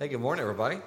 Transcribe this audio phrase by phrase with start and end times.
[0.00, 0.78] Hey, good morning, everybody.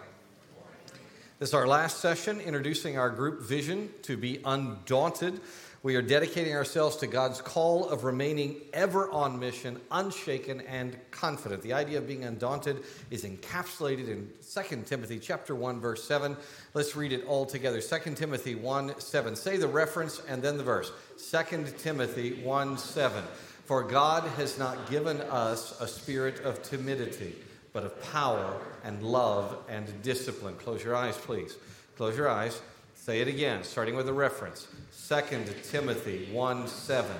[1.37, 5.39] This is our last session introducing our group vision to be undaunted.
[5.83, 11.61] We are dedicating ourselves to God's call of remaining ever on mission, unshaken and confident.
[11.61, 16.35] The idea of being undaunted is encapsulated in 2 Timothy chapter 1 verse 7.
[16.73, 17.81] Let's read it all together.
[17.81, 19.35] 2 Timothy 1 7.
[19.35, 20.91] Say the reference and then the verse.
[21.29, 23.23] 2 Timothy 1 7.
[23.65, 27.35] For God has not given us a spirit of timidity,
[27.73, 30.55] but of power and love and discipline.
[30.55, 31.57] Close your eyes, please.
[31.95, 32.61] Close your eyes.
[32.95, 34.67] Say it again, starting with a reference.
[35.09, 37.11] 2 Timothy 1 7.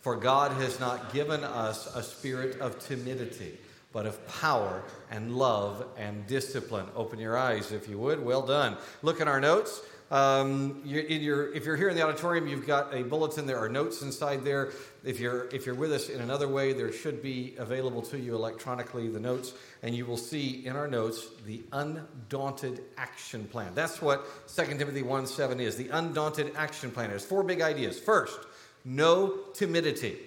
[0.00, 3.58] For God has not given us a spirit of timidity,
[3.92, 6.86] but of power and love and discipline.
[6.94, 8.24] Open your eyes, if you would.
[8.24, 8.76] Well done.
[9.02, 9.82] Look at our notes.
[10.10, 13.46] Um, you're your, if you're here in the auditorium, you've got a bulletin.
[13.46, 14.70] There are notes inside there.
[15.04, 18.36] If you're, if you're with us in another way, there should be available to you
[18.36, 19.54] electronically the notes,
[19.86, 23.70] and you will see in our notes the undaunted action plan.
[23.76, 27.10] That's what 2 Timothy 1 7 is the undaunted action plan.
[27.10, 28.00] There's four big ideas.
[28.00, 28.36] First,
[28.84, 30.18] no timidity.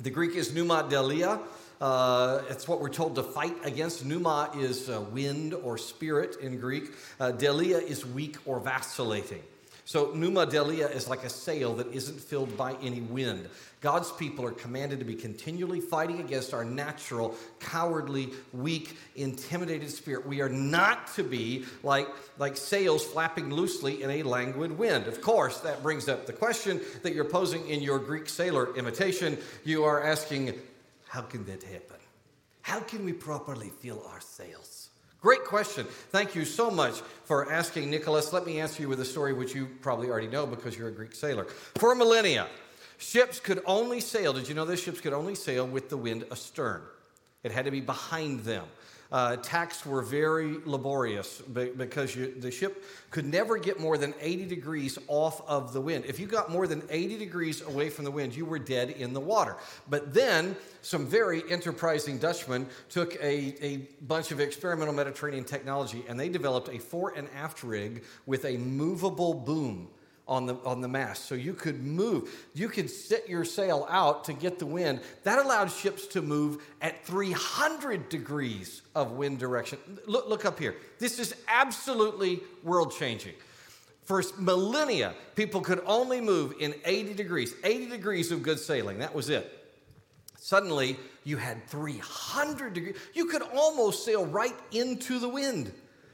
[0.00, 1.40] The Greek is pneumadelia.
[1.78, 4.02] Uh, it's what we're told to fight against.
[4.06, 6.84] Pneuma is uh, wind or spirit in Greek.
[7.20, 9.42] Uh, delia is weak or vacillating.
[9.90, 13.48] So, pneuma delia is like a sail that isn't filled by any wind.
[13.80, 20.24] God's people are commanded to be continually fighting against our natural, cowardly, weak, intimidated spirit.
[20.24, 22.06] We are not to be like,
[22.38, 25.08] like sails flapping loosely in a languid wind.
[25.08, 29.38] Of course, that brings up the question that you're posing in your Greek sailor imitation.
[29.64, 30.54] You are asking,
[31.08, 31.96] how can that happen?
[32.62, 34.79] How can we properly fill our sails?
[35.20, 35.84] Great question.
[35.84, 38.32] Thank you so much for asking, Nicholas.
[38.32, 40.92] Let me answer you with a story which you probably already know because you're a
[40.92, 41.44] Greek sailor.
[41.76, 42.46] For millennia,
[42.96, 44.82] ships could only sail, did you know this?
[44.82, 46.82] Ships could only sail with the wind astern,
[47.42, 48.64] it had to be behind them
[49.12, 54.46] uh, tacks were very laborious because you, the ship could never get more than 80
[54.46, 56.04] degrees off of the wind.
[56.06, 59.12] If you got more than 80 degrees away from the wind, you were dead in
[59.12, 59.56] the water.
[59.88, 66.18] But then some very enterprising Dutchmen took a, a bunch of experimental Mediterranean technology and
[66.18, 69.88] they developed a fore and aft rig with a movable boom
[70.30, 71.24] on the, on the mast.
[71.24, 75.00] So you could move, you could set your sail out to get the wind.
[75.24, 79.78] That allowed ships to move at 300 degrees of wind direction.
[80.06, 80.76] Look, look up here.
[81.00, 83.34] This is absolutely world changing.
[84.04, 89.00] For millennia, people could only move in 80 degrees, 80 degrees of good sailing.
[89.00, 89.56] That was it.
[90.38, 92.96] Suddenly, you had 300 degrees.
[93.14, 95.72] You could almost sail right into the wind.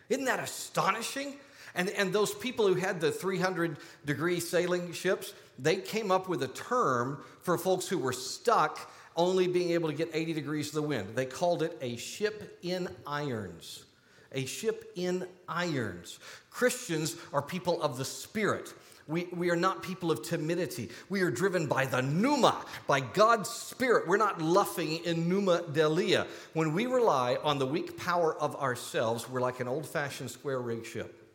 [0.09, 1.37] Isn't that astonishing?
[1.77, 6.43] And, and those people who had the 300 degree sailing ships, they came up with
[6.43, 10.75] a term for folks who were stuck only being able to get 80 degrees of
[10.75, 11.15] the wind.
[11.15, 13.85] They called it a ship in irons.
[14.33, 16.19] A ship in irons.
[16.51, 18.73] Christians are people of the Spirit.
[19.09, 20.91] We, we are not people of timidity.
[21.09, 24.09] We are driven by the pneuma, by God's Spirit.
[24.09, 26.27] We're not luffing in pneuma delia.
[26.55, 30.61] When we rely on the weak power of ourselves, we're like an old fashioned square
[30.61, 31.26] rig ship.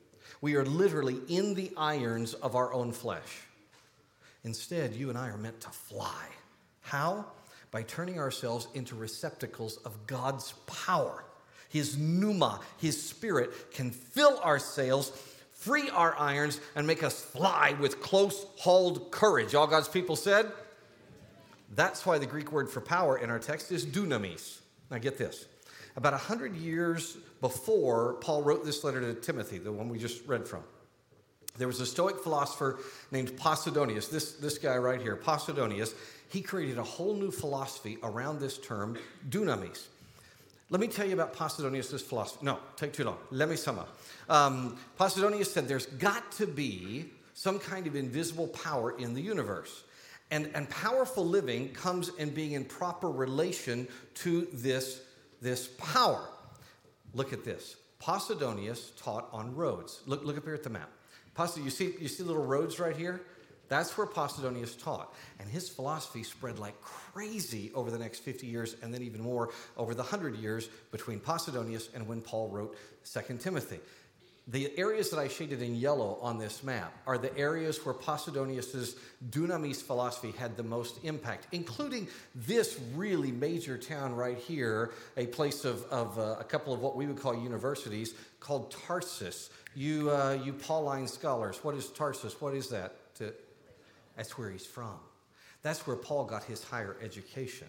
[0.42, 3.42] We are literally in the irons of our own flesh.
[4.44, 6.26] Instead, you and I are meant to fly.
[6.82, 7.26] How?
[7.70, 11.24] By turning ourselves into receptacles of God's power.
[11.70, 15.12] His pneuma, His Spirit, can fill our sails,
[15.54, 19.54] free our irons, and make us fly with close hauled courage.
[19.54, 20.52] All God's people said?
[21.74, 24.60] That's why the Greek word for power in our text is dunamis.
[24.90, 25.46] Now get this.
[25.96, 30.48] About 100 years before Paul wrote this letter to Timothy, the one we just read
[30.48, 30.64] from.
[31.58, 32.80] There was a Stoic philosopher
[33.12, 35.94] named Posidonius, this, this guy right here, Posidonius.
[36.30, 38.98] He created a whole new philosophy around this term,
[39.30, 39.88] dunamis.
[40.70, 42.46] Let me tell you about Posidonius' philosophy.
[42.46, 43.18] No, take too long.
[43.32, 43.98] Let me sum up.
[44.30, 49.84] Um, Posidonius said there's got to be some kind of invisible power in the universe.
[50.30, 55.02] And, and powerful living comes in being in proper relation to this,
[55.42, 56.26] this power.
[57.14, 57.76] Look at this.
[58.02, 60.02] Posidonius taught on Rhodes.
[60.06, 60.90] Look, look up here at the map.
[61.38, 63.22] Posidonius, you see, you see little Rhodes right here?
[63.72, 65.14] That's where Posidonius taught.
[65.40, 69.52] And his philosophy spread like crazy over the next 50 years, and then even more
[69.78, 72.76] over the 100 years between Posidonius and when Paul wrote
[73.06, 73.80] 2 Timothy.
[74.48, 78.96] The areas that I shaded in yellow on this map are the areas where Posidonius'
[79.30, 85.64] dunamis philosophy had the most impact, including this really major town right here, a place
[85.64, 89.52] of, of uh, a couple of what we would call universities called Tarsus.
[89.76, 92.42] You, uh, you Pauline scholars, what is Tarsus?
[92.42, 92.96] What is that?
[94.18, 95.00] That's where he's from.
[95.62, 97.68] That's where Paul got his higher education.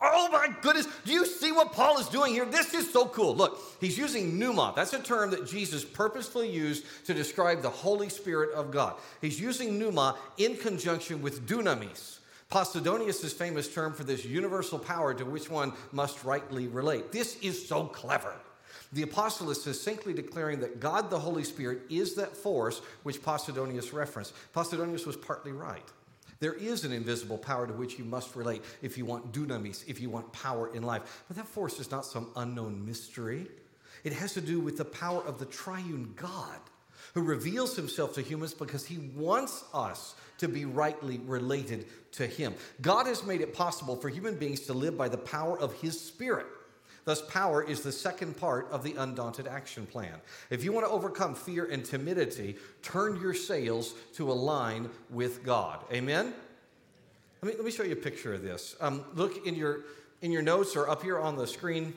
[0.00, 2.44] Oh my goodness, do you see what Paul is doing here?
[2.44, 3.34] This is so cool.
[3.34, 4.72] Look, he's using pneuma.
[4.76, 8.94] That's a term that Jesus purposefully used to describe the Holy Spirit of God.
[9.20, 12.18] He's using pneuma in conjunction with dunamis.
[12.50, 17.10] Posidonius' famous term for this universal power to which one must rightly relate.
[17.10, 18.34] This is so clever.
[18.92, 23.92] The apostle is succinctly declaring that God the Holy Spirit is that force which Posidonius
[23.92, 24.34] referenced.
[24.54, 25.82] Posidonius was partly right.
[26.40, 30.00] There is an invisible power to which you must relate if you want dunamis, if
[30.00, 31.24] you want power in life.
[31.28, 33.46] But that force is not some unknown mystery.
[34.04, 36.60] It has to do with the power of the triune God
[37.14, 42.54] who reveals himself to humans because he wants us to be rightly related to him.
[42.80, 46.00] God has made it possible for human beings to live by the power of his
[46.00, 46.46] spirit.
[47.04, 50.14] Thus, power is the second part of the undaunted action plan.
[50.48, 55.84] If you want to overcome fear and timidity, turn your sails to align with God.
[55.92, 56.32] Amen?
[57.42, 58.74] Let me, let me show you a picture of this.
[58.80, 59.80] Um, look in your,
[60.22, 61.92] in your notes or up here on the screen,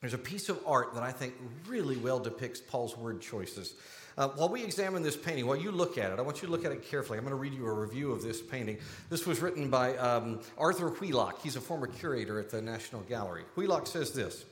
[0.00, 1.34] there's a piece of art that I think
[1.66, 3.74] really well depicts Paul's word choices.
[4.18, 6.52] Uh, while we examine this painting, while you look at it, I want you to
[6.52, 7.18] look at it carefully.
[7.18, 8.78] I'm going to read you a review of this painting.
[9.10, 11.42] This was written by um, Arthur Wheelock.
[11.42, 13.42] He's a former curator at the National Gallery.
[13.56, 14.46] Wheelock says this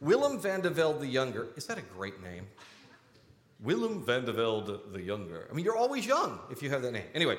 [0.00, 2.46] Willem van de Velde the Younger, is that a great name?
[3.60, 5.48] Willem van de Velde the Younger.
[5.50, 7.06] I mean, you're always young if you have that name.
[7.12, 7.38] Anyway,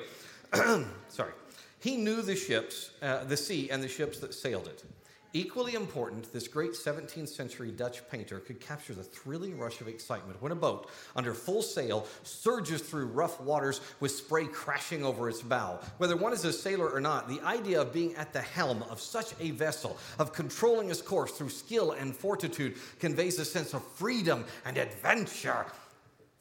[1.08, 1.32] sorry.
[1.78, 4.84] He knew the ships, uh, the sea, and the ships that sailed it.
[5.32, 10.42] Equally important, this great 17th century Dutch painter could capture the thrilling rush of excitement
[10.42, 15.40] when a boat, under full sail, surges through rough waters with spray crashing over its
[15.40, 15.78] bow.
[15.98, 19.00] Whether one is a sailor or not, the idea of being at the helm of
[19.00, 23.84] such a vessel, of controlling its course through skill and fortitude, conveys a sense of
[23.84, 25.64] freedom and adventure.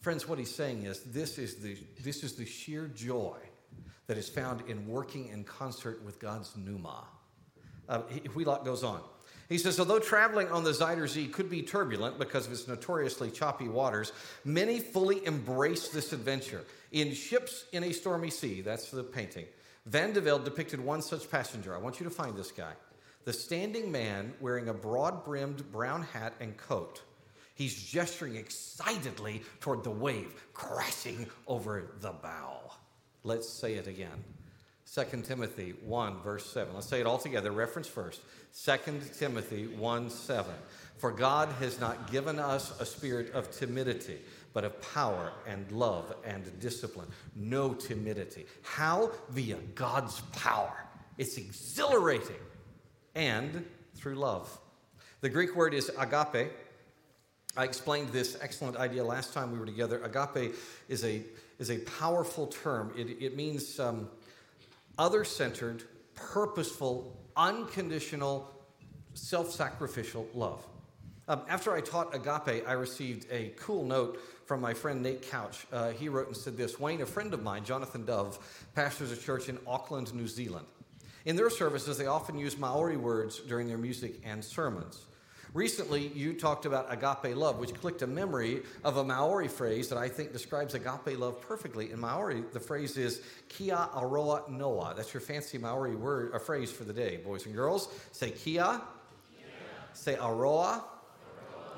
[0.01, 3.37] Friends, what he's saying is this is the, this is the sheer joy
[4.07, 7.03] that is found in working in concert with God's pneuma.
[7.89, 7.99] Uh,
[8.35, 9.01] Wheelock goes on.
[9.49, 13.31] He says, although traveling on the Zuider Zee could be turbulent because of its notoriously
[13.31, 14.11] choppy waters,
[14.45, 16.63] many fully embrace this adventure.
[16.91, 19.47] In Ships in a Stormy Sea, that's the painting,
[19.87, 21.73] Van de Velde depicted one such passenger.
[21.73, 22.73] I want you to find this guy.
[23.25, 27.01] The standing man wearing a broad brimmed brown hat and coat.
[27.55, 32.71] He's gesturing excitedly toward the wave crashing over the bow.
[33.23, 34.23] Let's say it again.
[34.95, 36.73] 2 Timothy 1, verse 7.
[36.73, 37.51] Let's say it all together.
[37.51, 38.21] Reference first.
[38.65, 40.51] 2 Timothy 1, 7.
[40.97, 44.17] For God has not given us a spirit of timidity,
[44.51, 47.07] but of power and love and discipline.
[47.35, 48.47] No timidity.
[48.63, 49.11] How?
[49.29, 50.73] Via God's power.
[51.19, 52.35] It's exhilarating
[53.13, 53.65] and
[53.95, 54.59] through love.
[55.21, 56.51] The Greek word is agape.
[57.55, 60.01] I explained this excellent idea last time we were together.
[60.03, 60.55] Agape
[60.87, 61.21] is a,
[61.59, 62.91] is a powerful term.
[62.97, 64.09] It, it means um,
[64.99, 68.51] other centered, purposeful, unconditional,
[69.13, 70.63] self sacrificial love.
[71.27, 75.65] Um, after I taught agape, I received a cool note from my friend Nate Couch.
[75.71, 78.37] Uh, he wrote and said this Wayne, a friend of mine, Jonathan Dove,
[78.75, 80.65] pastors a church in Auckland, New Zealand.
[81.25, 85.05] In their services, they often use Maori words during their music and sermons.
[85.53, 89.97] Recently, you talked about agape love, which clicked a memory of a Maori phrase that
[89.97, 91.91] I think describes agape love perfectly.
[91.91, 94.93] In Maori, the phrase is kia aroa noa.
[94.95, 97.89] That's your fancy Maori word, a phrase for the day, boys and girls.
[98.11, 99.47] Say kia, kia.
[99.93, 100.83] say aroa,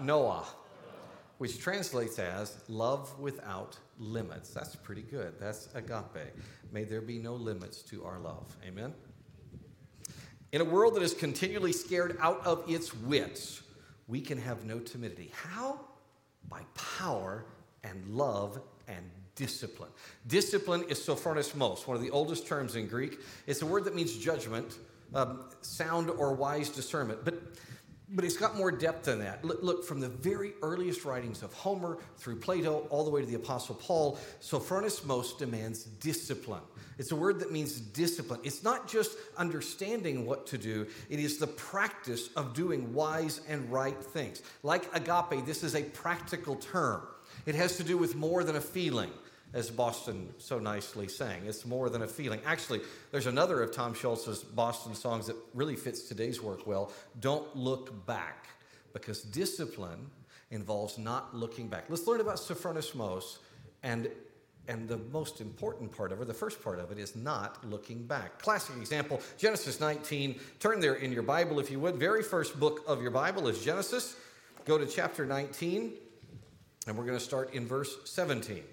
[0.01, 0.03] aroa.
[0.03, 0.45] noa,
[1.37, 4.49] which translates as love without limits.
[4.49, 5.35] That's pretty good.
[5.39, 6.35] That's agape.
[6.73, 8.53] May there be no limits to our love.
[8.67, 8.93] Amen.
[10.51, 13.61] In a world that is continually scared out of its wits,
[14.11, 15.31] we can have no timidity.
[15.33, 15.79] How?
[16.49, 17.45] By power
[17.85, 19.89] and love and discipline.
[20.27, 23.19] Discipline is sophronismos, one of the oldest terms in Greek.
[23.47, 24.77] It's a word that means judgment,
[25.15, 27.23] um, sound or wise discernment.
[27.23, 27.41] But
[28.13, 29.45] but it's got more depth than that.
[29.45, 33.35] Look, from the very earliest writings of Homer through Plato, all the way to the
[33.35, 36.59] Apostle Paul, sophronismos demands discipline.
[36.97, 38.39] It's a word that means discipline.
[38.43, 43.71] It's not just understanding what to do, it is the practice of doing wise and
[43.71, 44.41] right things.
[44.63, 47.01] Like agape, this is a practical term,
[47.45, 49.11] it has to do with more than a feeling
[49.53, 51.45] as Boston so nicely sang.
[51.45, 52.39] It's more than a feeling.
[52.45, 52.81] Actually,
[53.11, 56.91] there's another of Tom Scholz's Boston songs that really fits today's work well.
[57.19, 58.47] Don't look back,
[58.93, 60.09] because discipline
[60.51, 61.85] involves not looking back.
[61.89, 63.37] Let's learn about sophronismos,
[63.83, 64.09] and
[64.67, 68.03] and the most important part of it, the first part of it, is not looking
[68.03, 68.39] back.
[68.39, 70.39] Classic example Genesis 19.
[70.59, 71.95] Turn there in your Bible if you would.
[71.95, 74.15] Very first book of your Bible is Genesis.
[74.65, 75.93] Go to chapter 19,
[76.85, 78.63] and we're going to start in verse 17.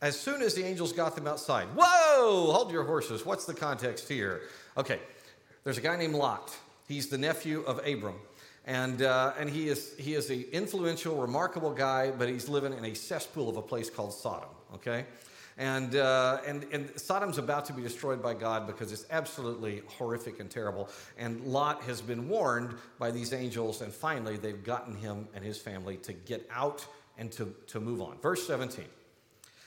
[0.00, 3.26] As soon as the angels got them outside, whoa, hold your horses.
[3.26, 4.40] What's the context here?
[4.78, 4.98] Okay,
[5.62, 6.56] There's a guy named Lot.
[6.88, 8.14] He's the nephew of Abram.
[8.70, 12.84] And, uh, and he is, he is an influential, remarkable guy, but he's living in
[12.84, 15.06] a cesspool of a place called Sodom, okay?
[15.58, 20.38] And, uh, and, and Sodom's about to be destroyed by God because it's absolutely horrific
[20.38, 20.88] and terrible.
[21.18, 25.58] And Lot has been warned by these angels, and finally they've gotten him and his
[25.58, 26.86] family to get out
[27.18, 28.18] and to, to move on.
[28.22, 28.84] Verse 17.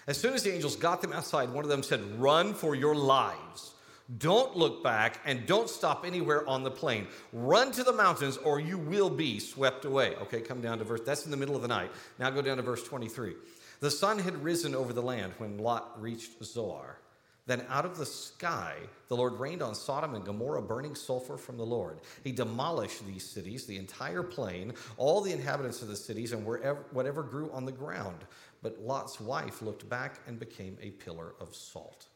[0.08, 2.96] As soon as the angels got them outside, one of them said, Run for your
[2.96, 3.74] lives.
[4.18, 7.08] Don't look back and don't stop anywhere on the plain.
[7.32, 10.16] Run to the mountains or you will be swept away.
[10.16, 11.92] Okay, come down to verse, that's in the middle of the night.
[12.20, 13.36] Now go down to verse 23.
[13.80, 17.00] The sun had risen over the land when Lot reached Zoar.
[17.46, 18.76] Then out of the sky,
[19.10, 22.00] the Lord rained on Sodom and Gomorrah burning sulfur from the Lord.
[22.24, 26.86] He demolished these cities, the entire plain, all the inhabitants of the cities, and wherever,
[26.92, 28.24] whatever grew on the ground.
[28.62, 32.08] But Lot's wife looked back and became a pillar of salt.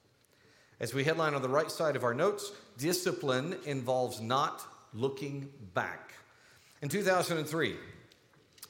[0.79, 6.13] As we headline on the right side of our notes, discipline involves not looking back.
[6.83, 7.75] In 2003,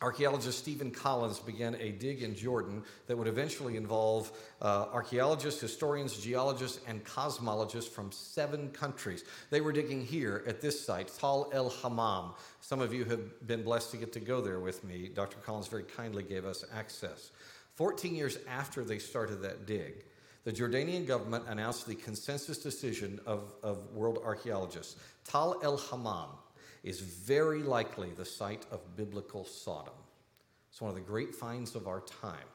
[0.01, 6.17] archaeologist Stephen Collins began a dig in Jordan that would eventually involve uh, archaeologists, historians,
[6.17, 9.25] geologists, and cosmologists from seven countries.
[9.49, 12.31] They were digging here at this site, Tal el Hammam.
[12.61, 15.09] Some of you have been blessed to get to go there with me.
[15.13, 15.39] Dr.
[15.39, 17.31] Collins very kindly gave us access.
[17.75, 20.05] 14 years after they started that dig,
[20.47, 24.95] the Jordanian government announced the consensus decision of, of world archaeologists.
[25.25, 26.29] Tal el Hammam
[26.85, 29.93] is very likely the site of biblical Sodom.
[30.71, 32.47] It's one of the great finds of our time.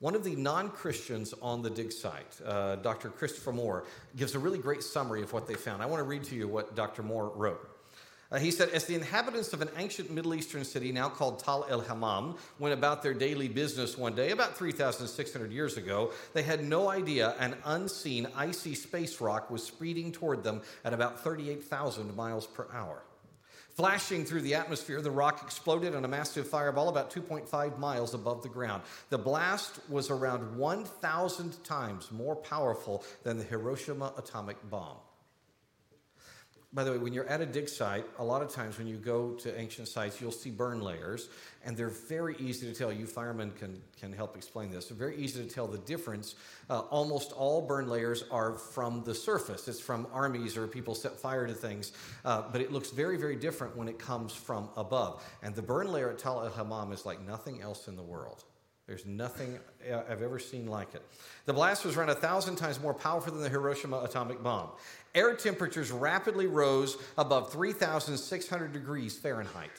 [0.00, 3.10] One of the non Christians on the dig site, uh, Dr.
[3.10, 3.84] Christopher Moore,
[4.16, 5.84] gives a really great summary of what they found.
[5.84, 7.04] I want to read to you what Dr.
[7.04, 7.70] Moore wrote.
[8.30, 11.64] Uh, he said, As the inhabitants of an ancient Middle Eastern city now called Tal
[11.68, 16.64] el Hammam went about their daily business one day, about 3,600 years ago, they had
[16.64, 22.46] no idea an unseen icy space rock was speeding toward them at about 38,000 miles
[22.46, 23.02] per hour.
[23.76, 28.42] Flashing through the atmosphere, the rock exploded in a massive fireball about 2.5 miles above
[28.42, 28.82] the ground.
[29.10, 34.96] The blast was around 1,000 times more powerful than the Hiroshima atomic bomb.
[36.76, 38.98] By the way, when you're at a dig site, a lot of times when you
[38.98, 41.30] go to ancient sites, you'll see burn layers,
[41.64, 42.92] and they're very easy to tell.
[42.92, 44.88] You firemen can, can help explain this.
[44.88, 46.34] They're very easy to tell the difference.
[46.68, 51.16] Uh, almost all burn layers are from the surface, it's from armies or people set
[51.18, 51.92] fire to things,
[52.26, 55.24] uh, but it looks very, very different when it comes from above.
[55.42, 58.44] And the burn layer at Tal el Hammam is like nothing else in the world.
[58.86, 59.58] There's nothing
[59.90, 61.02] uh, I've ever seen like it.
[61.44, 64.68] The blast was around a thousand times more powerful than the Hiroshima atomic bomb.
[65.16, 69.70] Air temperatures rapidly rose above 3,600 degrees Fahrenheit.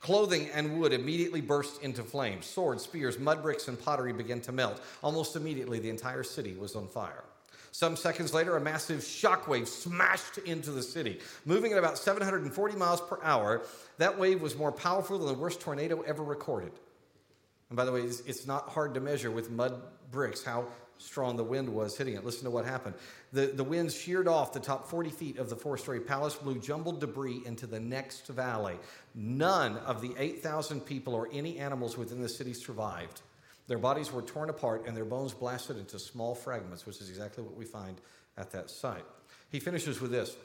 [0.00, 2.46] Clothing and wood immediately burst into flames.
[2.46, 4.80] Swords, spears, mud bricks, and pottery began to melt.
[5.02, 7.24] Almost immediately, the entire city was on fire.
[7.70, 11.20] Some seconds later, a massive shockwave smashed into the city.
[11.44, 13.62] Moving at about 740 miles per hour,
[13.98, 16.72] that wave was more powerful than the worst tornado ever recorded.
[17.68, 20.66] And by the way, it's, it's not hard to measure with mud bricks how
[20.98, 22.24] strong the wind was hitting it.
[22.24, 22.94] Listen to what happened.
[23.32, 26.58] The, the winds sheared off the top 40 feet of the four story palace, blew
[26.58, 28.78] jumbled debris into the next valley.
[29.14, 33.22] None of the 8,000 people or any animals within the city survived.
[33.68, 37.42] Their bodies were torn apart and their bones blasted into small fragments, which is exactly
[37.42, 38.00] what we find
[38.38, 39.04] at that site.
[39.50, 40.36] He finishes with this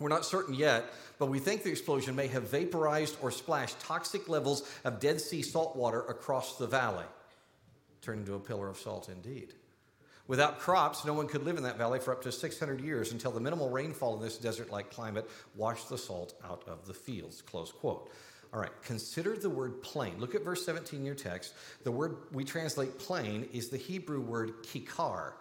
[0.00, 0.86] we're not certain yet,
[1.18, 5.42] but we think the explosion may have vaporized or splashed toxic levels of Dead Sea
[5.42, 7.04] salt water across the valley,
[8.02, 9.54] turned into a pillar of salt indeed.
[10.26, 13.30] Without crops, no one could live in that valley for up to 600 years until
[13.30, 17.42] the minimal rainfall in this desert like climate washed the salt out of the fields.
[17.42, 18.10] Close quote.
[18.52, 20.18] All right, consider the word plain.
[20.18, 21.54] Look at verse 17 in your text.
[21.82, 25.32] The word we translate plain is the Hebrew word kikar,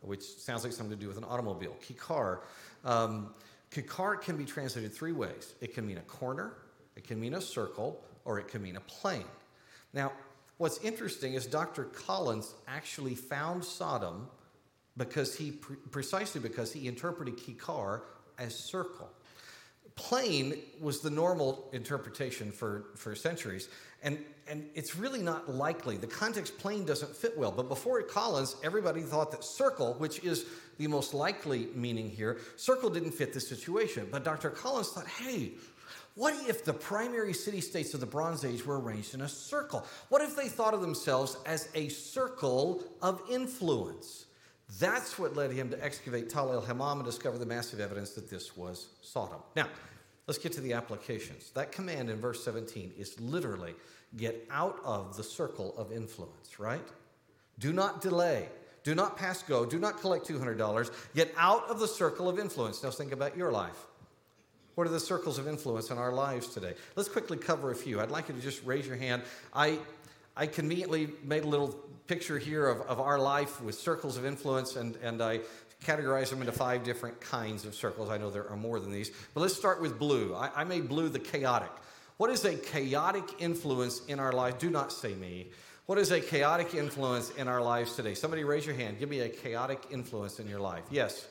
[0.00, 1.76] which sounds like something to do with an automobile.
[1.86, 2.40] Kikar.
[2.84, 3.34] Um,
[3.70, 6.54] Kikar can be translated three ways it can mean a corner,
[6.96, 9.24] it can mean a circle, or it can mean a plain.
[9.92, 10.12] Now,
[10.58, 11.84] what's interesting is Dr.
[11.84, 14.28] Collins actually found Sodom
[14.96, 15.52] because he
[15.90, 18.02] precisely because he interpreted Kikar
[18.38, 19.10] as circle.
[19.94, 23.68] Plain was the normal interpretation for, for centuries,
[24.02, 24.18] and,
[24.48, 25.96] and it's really not likely.
[25.98, 27.52] The context plain doesn't fit well.
[27.52, 30.46] But before Collins, everybody thought that circle, which is
[30.78, 34.08] the most likely meaning here, circle didn't fit the situation.
[34.10, 34.48] But Dr.
[34.50, 35.52] Collins thought, hey,
[36.14, 39.86] what if the primary city states of the Bronze Age were arranged in a circle?
[40.10, 44.26] What if they thought of themselves as a circle of influence?
[44.78, 48.30] That's what led him to excavate Tal el Hammam and discover the massive evidence that
[48.30, 49.40] this was Sodom.
[49.56, 49.68] Now,
[50.26, 51.50] let's get to the applications.
[51.50, 53.74] That command in verse 17 is literally
[54.16, 56.86] get out of the circle of influence, right?
[57.58, 58.48] Do not delay.
[58.84, 59.64] Do not pass go.
[59.64, 60.90] Do not collect $200.
[61.14, 62.82] Get out of the circle of influence.
[62.82, 63.86] Now think about your life.
[64.74, 66.74] What are the circles of influence in our lives today?
[66.96, 68.00] Let's quickly cover a few.
[68.00, 69.22] I'd like you to just raise your hand.
[69.52, 69.78] I,
[70.36, 71.68] I conveniently made a little
[72.06, 75.40] picture here of, of our life with circles of influence, and, and I
[75.84, 78.08] categorize them into five different kinds of circles.
[78.08, 80.34] I know there are more than these, but let's start with blue.
[80.34, 81.70] I, I made blue the chaotic.
[82.16, 84.58] What is a chaotic influence in our life?
[84.58, 85.48] Do not say me.
[85.86, 88.14] What is a chaotic influence in our lives today?
[88.14, 88.98] Somebody raise your hand.
[88.98, 90.84] Give me a chaotic influence in your life.
[90.90, 91.26] Yes?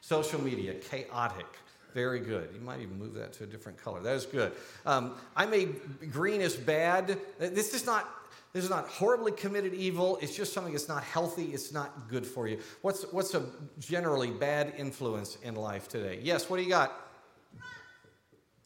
[0.00, 0.72] Social media.
[0.72, 1.06] Social media.
[1.06, 1.46] Chaotic.
[1.96, 2.50] Very good.
[2.52, 4.02] You might even move that to a different color.
[4.02, 4.52] That is good.
[4.84, 7.18] Um, I made green is bad.
[7.38, 8.06] This is not.
[8.52, 10.18] This is not horribly committed evil.
[10.20, 11.54] It's just something that's not healthy.
[11.54, 12.58] It's not good for you.
[12.82, 13.46] What's what's a
[13.78, 16.20] generally bad influence in life today?
[16.22, 16.50] Yes.
[16.50, 16.92] What do you got?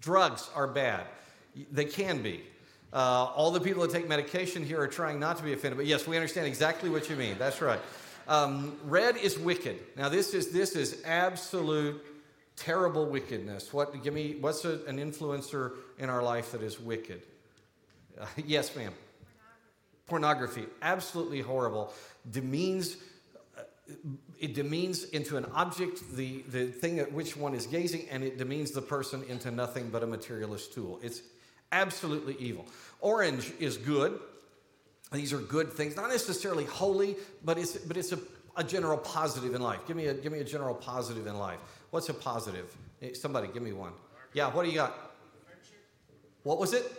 [0.00, 1.06] Drugs are bad.
[1.70, 2.42] They can be.
[2.92, 2.96] Uh,
[3.36, 6.04] all the people that take medication here are trying not to be offended, but yes,
[6.04, 7.36] we understand exactly what you mean.
[7.38, 7.78] That's right.
[8.26, 9.78] Um, red is wicked.
[9.96, 12.04] Now, this is this is absolute
[12.60, 13.72] terrible wickedness.
[13.72, 17.22] What, give me, what's a, an influencer in our life that is wicked?
[18.20, 18.92] Uh, yes, ma'am.
[20.06, 20.62] Pornography.
[20.62, 20.66] Pornography.
[20.82, 21.92] Absolutely horrible.
[22.30, 22.96] Demeans,
[23.58, 23.62] uh,
[24.38, 28.36] it demeans into an object the, the thing at which one is gazing, and it
[28.36, 31.00] demeans the person into nothing but a materialist tool.
[31.02, 31.22] It's
[31.72, 32.66] absolutely evil.
[33.00, 34.20] Orange is good.
[35.12, 38.18] These are good things, not necessarily holy, but it's, but it's a,
[38.56, 39.80] a general positive in life.
[39.88, 41.58] Give me a, give me a general positive in life.
[41.90, 42.74] What's a positive?
[43.14, 43.92] Somebody, give me one.
[44.32, 44.94] Yeah, what do you got?
[45.44, 45.78] Friendship.
[46.44, 46.90] What was it?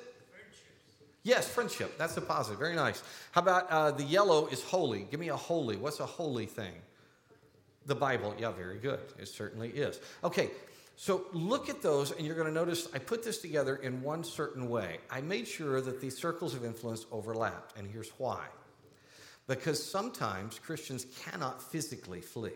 [1.23, 1.97] Yes, friendship.
[1.97, 2.59] That's a positive.
[2.59, 3.03] Very nice.
[3.31, 5.07] How about uh, the yellow is holy?
[5.11, 5.77] Give me a holy.
[5.77, 6.73] What's a holy thing?
[7.85, 8.35] The Bible.
[8.39, 8.99] Yeah, very good.
[9.19, 9.99] It certainly is.
[10.23, 10.49] Okay,
[10.95, 14.23] so look at those, and you're going to notice I put this together in one
[14.23, 14.97] certain way.
[15.09, 18.45] I made sure that these circles of influence overlapped, and here's why.
[19.47, 22.51] Because sometimes Christians cannot physically flee.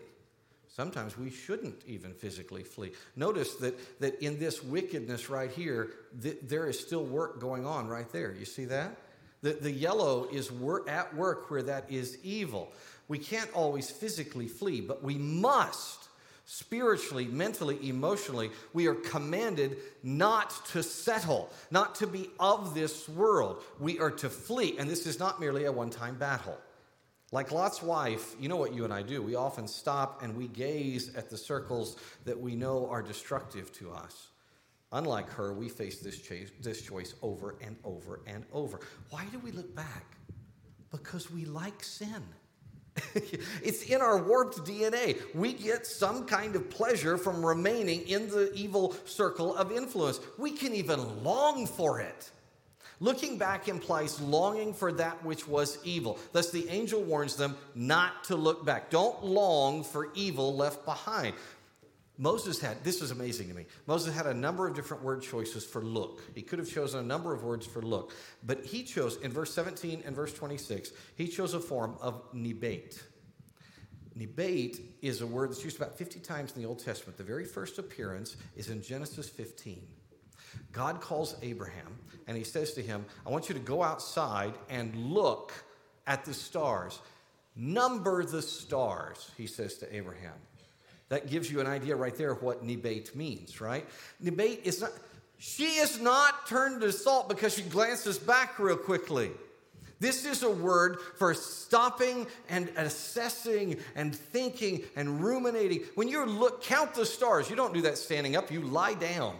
[0.76, 2.92] Sometimes we shouldn't even physically flee.
[3.16, 5.88] Notice that, that in this wickedness right here,
[6.22, 8.34] th- there is still work going on right there.
[8.38, 8.94] You see that?
[9.40, 12.74] The, the yellow is wor- at work where that is evil.
[13.08, 16.08] We can't always physically flee, but we must
[16.44, 23.62] spiritually, mentally, emotionally, we are commanded not to settle, not to be of this world.
[23.80, 26.58] We are to flee, and this is not merely a one time battle.
[27.32, 29.20] Like Lot's wife, you know what you and I do.
[29.20, 33.90] We often stop and we gaze at the circles that we know are destructive to
[33.90, 34.28] us.
[34.92, 38.80] Unlike her, we face this, chase, this choice over and over and over.
[39.10, 40.16] Why do we look back?
[40.92, 42.22] Because we like sin.
[43.62, 45.20] it's in our warped DNA.
[45.34, 50.20] We get some kind of pleasure from remaining in the evil circle of influence.
[50.38, 52.30] We can even long for it.
[52.98, 56.18] Looking back implies longing for that which was evil.
[56.32, 58.90] Thus, the angel warns them not to look back.
[58.90, 61.34] Don't long for evil left behind.
[62.18, 63.66] Moses had, this is amazing to me.
[63.86, 66.22] Moses had a number of different word choices for look.
[66.34, 69.52] He could have chosen a number of words for look, but he chose, in verse
[69.52, 73.02] 17 and verse 26, he chose a form of nibate.
[74.14, 77.18] Nibate is a word that's used about 50 times in the Old Testament.
[77.18, 79.86] The very first appearance is in Genesis 15.
[80.76, 84.94] God calls Abraham and he says to him, I want you to go outside and
[84.94, 85.52] look
[86.06, 87.00] at the stars.
[87.56, 90.34] Number the stars, he says to Abraham.
[91.08, 93.86] That gives you an idea right there what nibate means, right?
[94.20, 94.92] Nibate is not,
[95.38, 99.30] she is not turned to salt because she glances back real quickly.
[99.98, 105.84] This is a word for stopping and assessing and thinking and ruminating.
[105.94, 107.48] When you look, count the stars.
[107.48, 109.36] You don't do that standing up, you lie down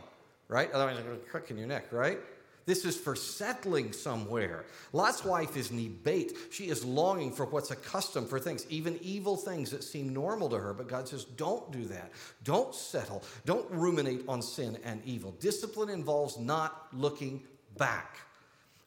[0.48, 0.70] right?
[0.72, 2.18] Otherwise, you're going to crick in your neck, right?
[2.66, 4.64] This is for settling somewhere.
[4.92, 6.36] Lot's wife is nebate.
[6.50, 10.58] She is longing for what's accustomed for things, even evil things that seem normal to
[10.58, 10.74] her.
[10.74, 12.10] But God says, don't do that.
[12.42, 13.22] Don't settle.
[13.44, 15.30] Don't ruminate on sin and evil.
[15.38, 17.44] Discipline involves not looking
[17.78, 18.16] back.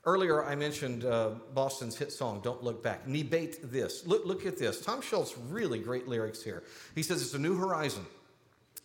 [0.06, 3.08] Earlier, I mentioned uh, Boston's hit song, Don't Look Back.
[3.08, 4.06] Nebate this.
[4.08, 4.82] Look, look at this.
[4.82, 6.63] Tom Scholz, really great lyrics here.
[6.95, 8.06] He says, It's a new horizon.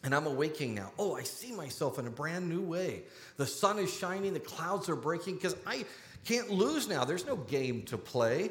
[0.04, 0.92] And I'm awaking now.
[0.98, 3.02] Oh, I see myself in a brand new way.
[3.38, 5.86] The sun is shining, the clouds are breaking, because I
[6.26, 7.04] can't lose now.
[7.04, 8.50] There's no game to play.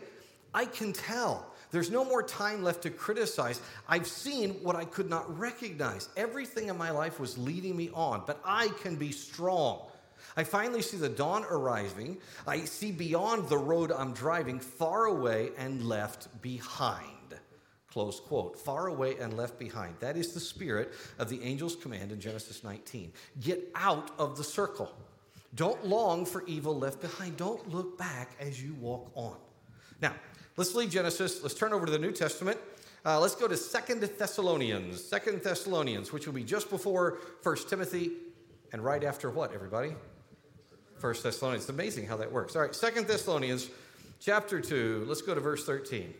[0.52, 1.46] I can tell.
[1.72, 3.62] There's no more time left to criticize.
[3.88, 6.10] I've seen what I could not recognize.
[6.18, 9.88] Everything in my life was leading me on, but I can be strong.
[10.36, 12.18] I finally see the dawn arriving.
[12.48, 17.13] I see beyond the road I'm driving, far away and left behind.
[17.94, 18.58] Close quote.
[18.58, 19.94] Far away and left behind.
[20.00, 23.14] That is the spirit of the angel's command in Genesis 19.
[23.40, 24.92] Get out of the circle.
[25.54, 27.38] Don't long for evil left behind.
[27.38, 29.36] Don't look back as you walk on.
[30.02, 30.16] Now,
[30.58, 31.44] let's leave Genesis.
[31.44, 32.58] Let's turn over to the New Testament.
[33.06, 35.04] Uh, let's go to Second Thessalonians.
[35.04, 38.14] Second Thessalonians, which will be just before First Timothy
[38.72, 39.94] and right after what, everybody?
[40.98, 41.66] First Thessalonians.
[41.66, 42.56] It's amazing how that works.
[42.56, 43.70] All right, Second Thessalonians
[44.20, 45.06] chapter 2.
[45.08, 46.12] Let's go to verse 13.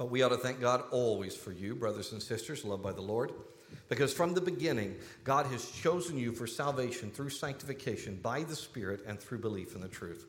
[0.00, 3.02] But we ought to thank God always for you, brothers and sisters, loved by the
[3.02, 3.32] Lord,
[3.90, 9.04] because from the beginning, God has chosen you for salvation through sanctification by the Spirit
[9.06, 10.24] and through belief in the truth.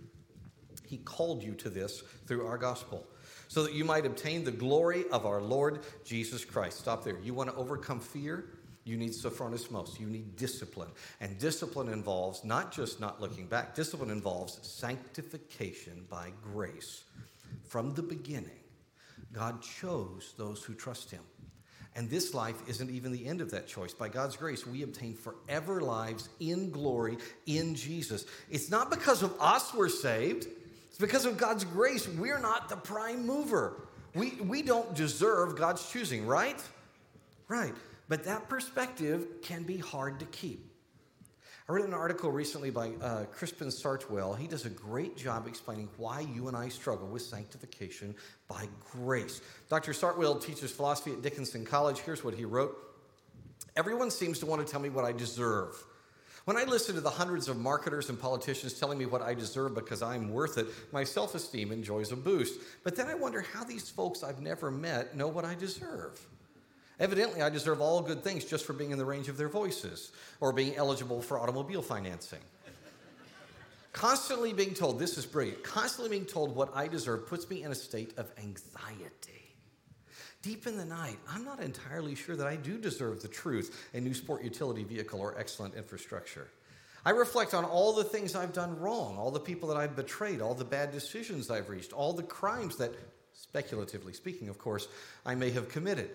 [0.86, 3.08] He called you to this through our gospel,
[3.48, 6.80] so that you might obtain the glory of our Lord Jesus Christ.
[6.80, 7.18] Stop there.
[7.24, 8.48] You want to overcome fear?
[8.84, 9.98] You need sophronismos.
[9.98, 10.90] You need discipline.
[11.22, 17.06] And discipline involves not just not looking back, discipline involves sanctification by grace.
[17.64, 18.61] From the beginning,
[19.34, 21.22] God chose those who trust Him.
[21.96, 23.94] And this life isn't even the end of that choice.
[23.94, 28.26] By God's grace, we obtain forever lives in glory in Jesus.
[28.50, 30.48] It's not because of us we're saved,
[30.88, 32.08] it's because of God's grace.
[32.08, 33.88] We're not the prime mover.
[34.16, 36.62] We, we don't deserve God's choosing, right?
[37.48, 37.74] Right.
[38.10, 40.71] But that perspective can be hard to keep.
[41.72, 44.38] I read an article recently by uh, Crispin Sartwell.
[44.38, 48.14] He does a great job explaining why you and I struggle with sanctification
[48.50, 49.40] by grace.
[49.70, 49.94] Dr.
[49.94, 52.00] Sartwell teaches philosophy at Dickinson College.
[52.00, 52.78] Here's what he wrote
[53.78, 55.82] Everyone seems to want to tell me what I deserve.
[56.44, 59.74] When I listen to the hundreds of marketers and politicians telling me what I deserve
[59.74, 62.60] because I'm worth it, my self esteem enjoys a boost.
[62.84, 66.20] But then I wonder how these folks I've never met know what I deserve.
[67.02, 70.12] Evidently, I deserve all good things just for being in the range of their voices
[70.40, 72.40] or being eligible for automobile financing.
[73.92, 77.72] constantly being told, this is brilliant, constantly being told what I deserve puts me in
[77.72, 79.56] a state of anxiety.
[80.44, 84.00] Deep in the night, I'm not entirely sure that I do deserve the truth, a
[84.00, 86.50] new sport utility vehicle, or excellent infrastructure.
[87.04, 90.40] I reflect on all the things I've done wrong, all the people that I've betrayed,
[90.40, 92.94] all the bad decisions I've reached, all the crimes that,
[93.34, 94.88] speculatively speaking, of course,
[95.26, 96.12] I may have committed.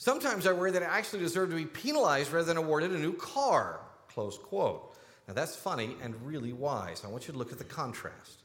[0.00, 3.14] Sometimes I worry that I actually deserve to be penalized rather than awarded a new
[3.14, 3.80] car.
[4.06, 4.96] Close quote.
[5.26, 7.02] Now that's funny and really wise.
[7.04, 8.44] I want you to look at the contrast.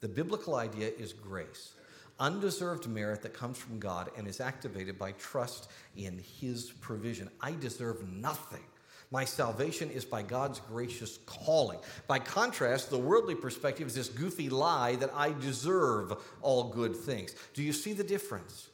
[0.00, 1.74] The biblical idea is grace,
[2.18, 7.30] undeserved merit that comes from God and is activated by trust in His provision.
[7.40, 8.64] I deserve nothing.
[9.12, 11.78] My salvation is by God's gracious calling.
[12.08, 17.36] By contrast, the worldly perspective is this goofy lie that I deserve all good things.
[17.54, 18.69] Do you see the difference?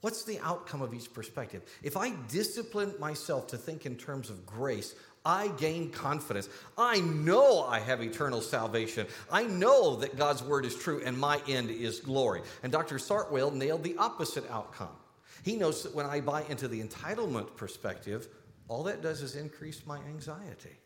[0.00, 1.62] What's the outcome of each perspective?
[1.82, 6.48] If I discipline myself to think in terms of grace, I gain confidence.
[6.78, 9.06] I know I have eternal salvation.
[9.30, 12.40] I know that God's word is true and my end is glory.
[12.62, 12.98] And Dr.
[12.98, 14.96] Sartwell nailed the opposite outcome.
[15.42, 18.28] He knows that when I buy into the entitlement perspective,
[18.68, 20.78] all that does is increase my anxiety,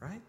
[0.00, 0.22] right?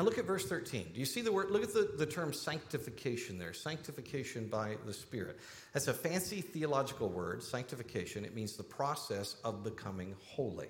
[0.00, 0.92] Now look at verse 13.
[0.94, 1.50] Do you see the word?
[1.50, 3.52] Look at the, the term sanctification there.
[3.52, 5.38] Sanctification by the Spirit.
[5.74, 8.24] That's a fancy theological word, sanctification.
[8.24, 10.68] It means the process of becoming holy.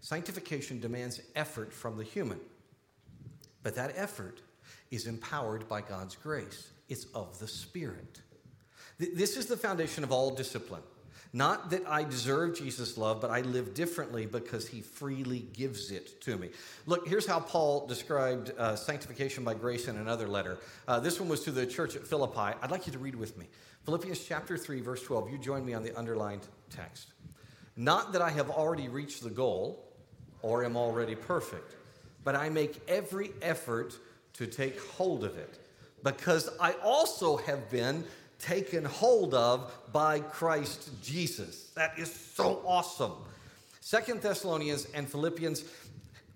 [0.00, 2.40] Sanctification demands effort from the human,
[3.62, 4.42] but that effort
[4.90, 6.68] is empowered by God's grace.
[6.90, 8.20] It's of the Spirit.
[8.98, 10.82] This is the foundation of all discipline.
[11.34, 16.20] Not that I deserve Jesus' love, but I live differently because he freely gives it
[16.22, 16.50] to me.
[16.84, 20.58] Look, here's how Paul described uh, sanctification by grace in another letter.
[20.86, 22.56] Uh, this one was to the church at Philippi.
[22.60, 23.46] I'd like you to read with me.
[23.84, 25.30] Philippians chapter 3, verse 12.
[25.30, 27.12] You join me on the underlined text.
[27.76, 29.82] Not that I have already reached the goal
[30.42, 31.76] or am already perfect,
[32.24, 33.94] but I make every effort
[34.34, 35.58] to take hold of it
[36.02, 38.04] because I also have been
[38.42, 41.70] taken hold of by Christ Jesus.
[41.74, 43.12] That is so awesome.
[43.80, 45.64] Second Thessalonians and Philippians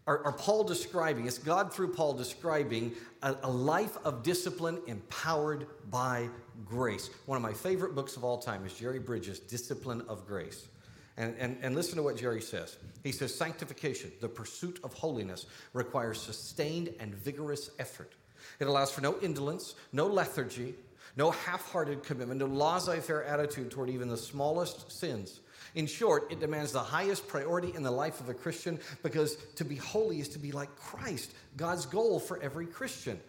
[0.06, 2.92] are, are Paul describing, it's God through Paul describing
[3.22, 6.28] a, a life of discipline empowered by
[6.64, 7.10] grace.
[7.26, 10.68] One of my favorite books of all time is Jerry Bridges' Discipline of Grace.
[11.16, 12.76] And, and, and listen to what Jerry says.
[13.02, 18.12] He says, Sanctification, the pursuit of holiness, requires sustained and vigorous effort.
[18.60, 20.74] It allows for no indolence, no lethargy,
[21.16, 25.40] no half hearted commitment, no laissez faire attitude toward even the smallest sins.
[25.74, 29.64] In short, it demands the highest priority in the life of a Christian because to
[29.64, 33.20] be holy is to be like Christ, God's goal for every Christian.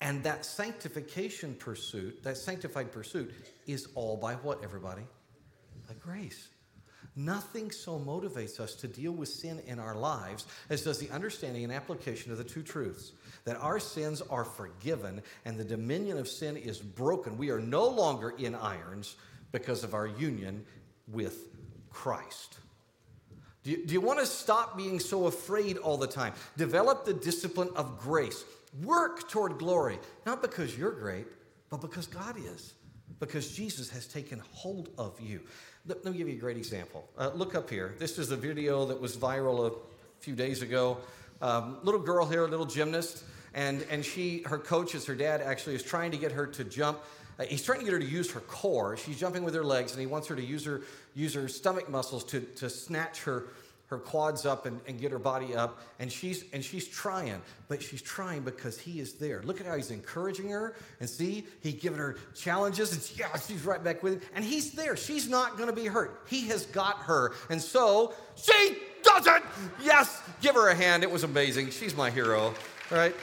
[0.00, 3.32] And that sanctification pursuit, that sanctified pursuit,
[3.66, 5.02] is all by what, everybody?
[5.88, 6.48] By grace.
[7.14, 11.64] Nothing so motivates us to deal with sin in our lives as does the understanding
[11.64, 13.12] and application of the two truths
[13.46, 17.38] that our sins are forgiven and the dominion of sin is broken.
[17.38, 19.16] We are no longer in irons
[19.52, 20.66] because of our union
[21.08, 21.48] with
[21.88, 22.58] Christ.
[23.62, 26.34] Do you, do you want to stop being so afraid all the time?
[26.56, 28.44] Develop the discipline of grace.
[28.82, 31.26] Work toward glory, not because you're great,
[31.70, 32.74] but because God is,
[33.20, 35.40] because Jesus has taken hold of you.
[35.86, 37.08] Let, me give you a great example.
[37.16, 37.94] Uh, look up here.
[37.98, 39.74] This is a video that was viral a
[40.20, 40.98] few days ago.
[41.40, 43.24] Um, little girl here, little gymnast,
[43.56, 46.62] and, and she, her coach is her dad actually, is trying to get her to
[46.62, 47.00] jump.
[47.40, 48.96] Uh, he's trying to get her to use her core.
[48.96, 50.82] She's jumping with her legs, and he wants her to use her,
[51.14, 53.48] use her stomach muscles to, to snatch her
[53.88, 55.80] her quads up and, and get her body up.
[56.00, 59.42] And she's and she's trying but she's trying because he is there.
[59.44, 60.74] Look at how he's encouraging her.
[60.98, 64.30] And see he's giving her challenges and she, yeah she's right back with him.
[64.34, 64.96] And he's there.
[64.96, 66.24] She's not going to be hurt.
[66.28, 67.34] He has got her.
[67.48, 69.42] And so she does it
[69.80, 70.20] yes!
[70.40, 71.04] Give her a hand.
[71.04, 71.70] It was amazing.
[71.70, 72.52] She's my hero.
[72.90, 73.14] All right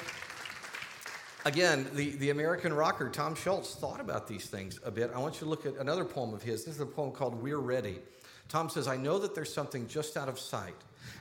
[1.46, 5.12] Again, the, the American rocker Tom Scholz thought about these things a bit.
[5.14, 6.64] I want you to look at another poem of his.
[6.64, 8.00] This is a poem called We're Ready.
[8.48, 10.76] Tom says, I know that there's something just out of sight,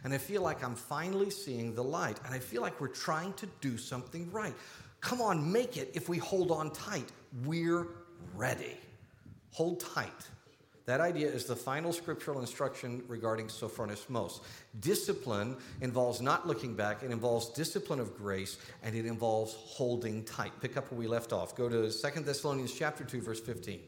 [0.04, 3.32] and I feel like I'm finally seeing the light, and I feel like we're trying
[3.34, 4.54] to do something right.
[5.00, 7.08] Come on, make it if we hold on tight.
[7.44, 7.88] We're
[8.36, 8.76] ready.
[9.50, 10.28] Hold tight.
[10.84, 14.40] That idea is the final scriptural instruction regarding sophronismos.
[14.80, 20.52] Discipline involves not looking back, it involves discipline of grace, and it involves holding tight.
[20.60, 21.56] Pick up where we left off.
[21.56, 23.80] Go to 2 Thessalonians chapter 2, verse 15.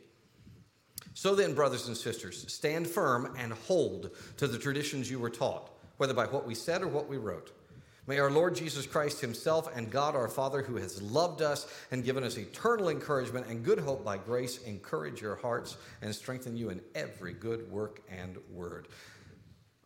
[1.15, 5.71] So then, brothers and sisters, stand firm and hold to the traditions you were taught,
[5.97, 7.53] whether by what we said or what we wrote.
[8.07, 12.05] May our Lord Jesus Christ Himself and God our Father, who has loved us and
[12.05, 16.69] given us eternal encouragement and good hope by grace, encourage your hearts and strengthen you
[16.69, 18.89] in every good work and word.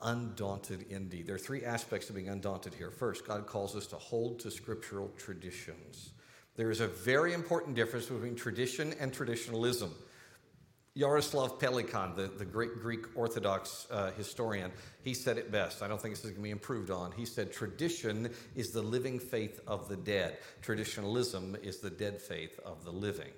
[0.02, 1.26] Undaunted indeed.
[1.26, 2.90] There are three aspects to being undaunted here.
[2.90, 6.10] First, God calls us to hold to scriptural traditions.
[6.56, 9.94] There is a very important difference between tradition and traditionalism.
[10.98, 15.80] Jaroslav Pelikan, the, the great Greek Orthodox uh, historian, he said it best.
[15.80, 17.12] I don't think this is going to be improved on.
[17.12, 22.58] He said, Tradition is the living faith of the dead, traditionalism is the dead faith
[22.64, 23.30] of the living.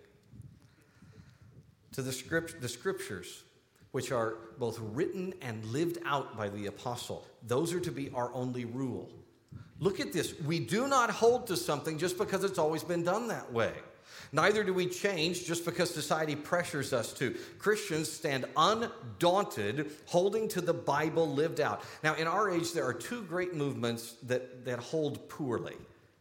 [1.92, 3.42] To the, script, the scriptures,
[3.90, 8.32] which are both written and lived out by the apostle, those are to be our
[8.32, 9.10] only rule.
[9.80, 10.38] Look at this.
[10.40, 13.72] We do not hold to something just because it's always been done that way.
[14.32, 17.36] Neither do we change just because society pressures us to.
[17.58, 21.82] Christians stand undaunted, holding to the Bible lived out.
[22.04, 25.76] Now, in our age, there are two great movements that, that hold poorly.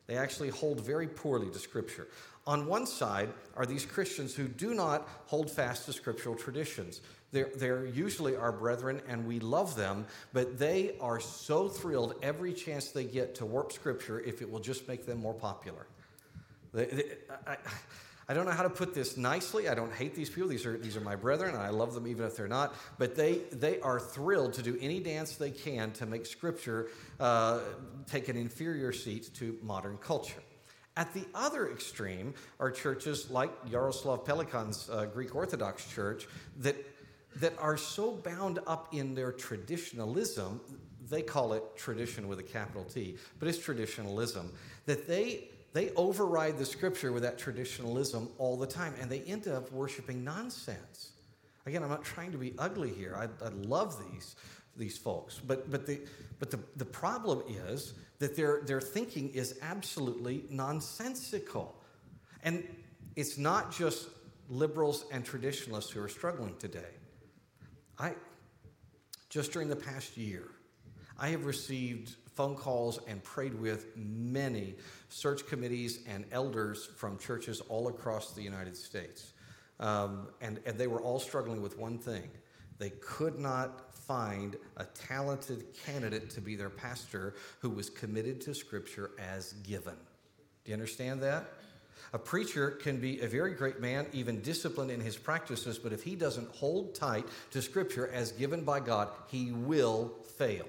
[0.08, 2.08] They actually hold very poorly to Scripture.
[2.48, 7.02] On one side are these Christians who do not hold fast to scriptural traditions.
[7.32, 12.54] They're, they're, usually our brethren, and we love them, but they are so thrilled every
[12.54, 15.86] chance they get to warp Scripture if it will just make them more popular.
[16.76, 17.58] I,
[18.30, 19.68] I don't know how to put this nicely.
[19.68, 20.50] I don't hate these people.
[20.50, 22.76] These are, these are my brethren, and I love them even if they're not.
[23.00, 27.60] But they, they are thrilled to do any dance they can to make Scripture uh,
[28.06, 30.44] take an inferior seat to modern culture.
[30.96, 36.28] At the other extreme are churches like Jaroslav Pelikan's uh, Greek Orthodox Church
[36.58, 36.76] that,
[37.38, 40.62] that are so bound up in their traditionalism,
[41.10, 44.52] they call it tradition with a capital T, but it's traditionalism,
[44.86, 49.48] that they they override the scripture with that traditionalism all the time, and they end
[49.48, 51.12] up worshiping nonsense.
[51.66, 53.16] Again, I'm not trying to be ugly here.
[53.16, 54.36] I, I love these,
[54.76, 55.40] these folks.
[55.40, 56.00] But, but, the,
[56.40, 61.76] but the, the problem is that their, their thinking is absolutely nonsensical.
[62.44, 62.64] And
[63.16, 64.08] it's not just
[64.50, 66.96] liberals and traditionalists who are struggling today.
[68.00, 68.16] I,
[69.30, 70.48] just during the past year,
[71.20, 74.74] I have received phone calls and prayed with many
[75.10, 79.34] search committees and elders from churches all across the United States.
[79.82, 82.30] Um, and, and they were all struggling with one thing
[82.78, 88.56] they could not find a talented candidate to be their pastor who was committed to
[88.56, 89.98] Scripture as given.
[90.64, 91.44] Do you understand that?
[92.14, 96.04] A preacher can be a very great man, even disciplined in his practices, but if
[96.04, 100.66] he doesn't hold tight to Scripture as given by God, he will fail.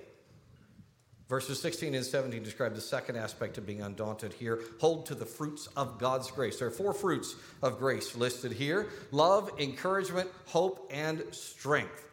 [1.31, 4.63] Verses 16 and 17 describe the second aspect of being undaunted here.
[4.81, 6.59] Hold to the fruits of God's grace.
[6.59, 12.09] There are four fruits of grace listed here love, encouragement, hope, and strength.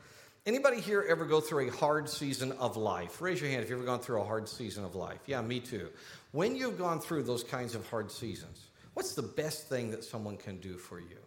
[0.45, 3.19] Anybody here ever go through a hard season of life?
[3.19, 5.19] Raise your hand if you've ever gone through a hard season of life.
[5.25, 5.89] Yeah, me too.
[6.31, 10.37] When you've gone through those kinds of hard seasons, what's the best thing that someone
[10.37, 11.17] can do for you?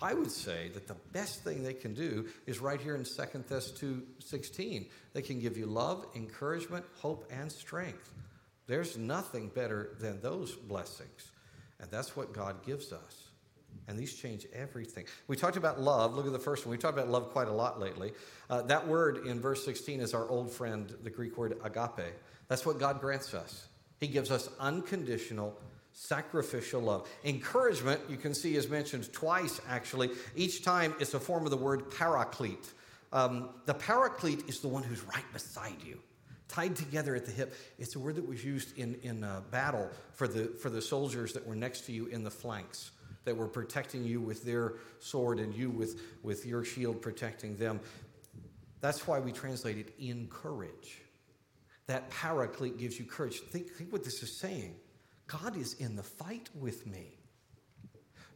[0.00, 3.10] I would say that the best thing they can do is right here in 2
[3.10, 4.88] Thess 2.16.
[5.12, 8.12] They can give you love, encouragement, hope, and strength.
[8.66, 11.32] There's nothing better than those blessings.
[11.80, 13.28] And that's what God gives us.
[13.88, 15.06] And these change everything.
[15.26, 16.14] We talked about love.
[16.14, 16.72] Look at the first one.
[16.72, 18.12] We talked about love quite a lot lately.
[18.50, 22.12] Uh, that word in verse 16 is our old friend, the Greek word agape.
[22.48, 23.66] That's what God grants us.
[23.98, 25.58] He gives us unconditional
[26.00, 27.08] sacrificial love.
[27.24, 30.10] Encouragement, you can see, is mentioned twice actually.
[30.36, 32.72] Each time it's a form of the word paraclete.
[33.12, 35.98] Um, the paraclete is the one who's right beside you.
[36.46, 37.54] tied together at the hip.
[37.78, 41.32] It's a word that was used in, in uh, battle for the, for the soldiers
[41.32, 42.92] that were next to you in the flanks,
[43.24, 47.80] that were protecting you with their sword and you with, with your shield protecting them.
[48.80, 51.02] That's why we translate it encourage.
[51.88, 53.40] That paraclete gives you courage.
[53.40, 54.76] Think, think what this is saying
[55.28, 57.14] God is in the fight with me.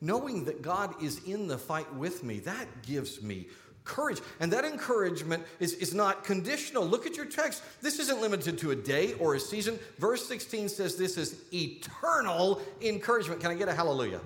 [0.00, 3.46] Knowing that God is in the fight with me, that gives me
[3.84, 4.20] courage.
[4.40, 6.84] And that encouragement is, is not conditional.
[6.84, 7.62] Look at your text.
[7.80, 9.78] This isn't limited to a day or a season.
[9.98, 13.40] Verse 16 says this is eternal encouragement.
[13.40, 14.20] Can I get a hallelujah?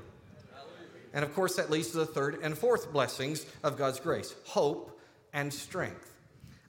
[0.53, 0.75] hallelujah?
[1.15, 4.99] And of course, that leads to the third and fourth blessings of God's grace hope
[5.33, 6.16] and strength.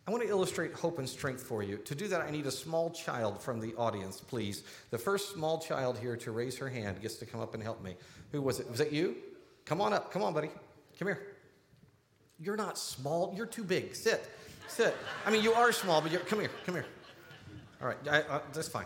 [0.08, 1.78] I want to illustrate hope and strength for you.
[1.80, 4.63] To do that, I need a small child from the audience, please.
[4.89, 7.84] The first small child here to raise her hand gets to come up and help
[7.84, 7.98] me.
[8.32, 8.72] Who was it?
[8.72, 9.17] Was it you?
[9.65, 10.13] Come on up.
[10.13, 10.50] Come on, buddy.
[10.98, 11.36] Come here.
[12.39, 13.34] You're not small.
[13.36, 13.96] You're too big.
[13.96, 14.26] Sit.
[14.70, 14.96] Sit.
[15.26, 16.52] I mean, you are small, but you're, come here.
[16.65, 16.86] Come here.
[17.82, 17.98] All right.
[18.10, 18.86] I, uh, that's fine.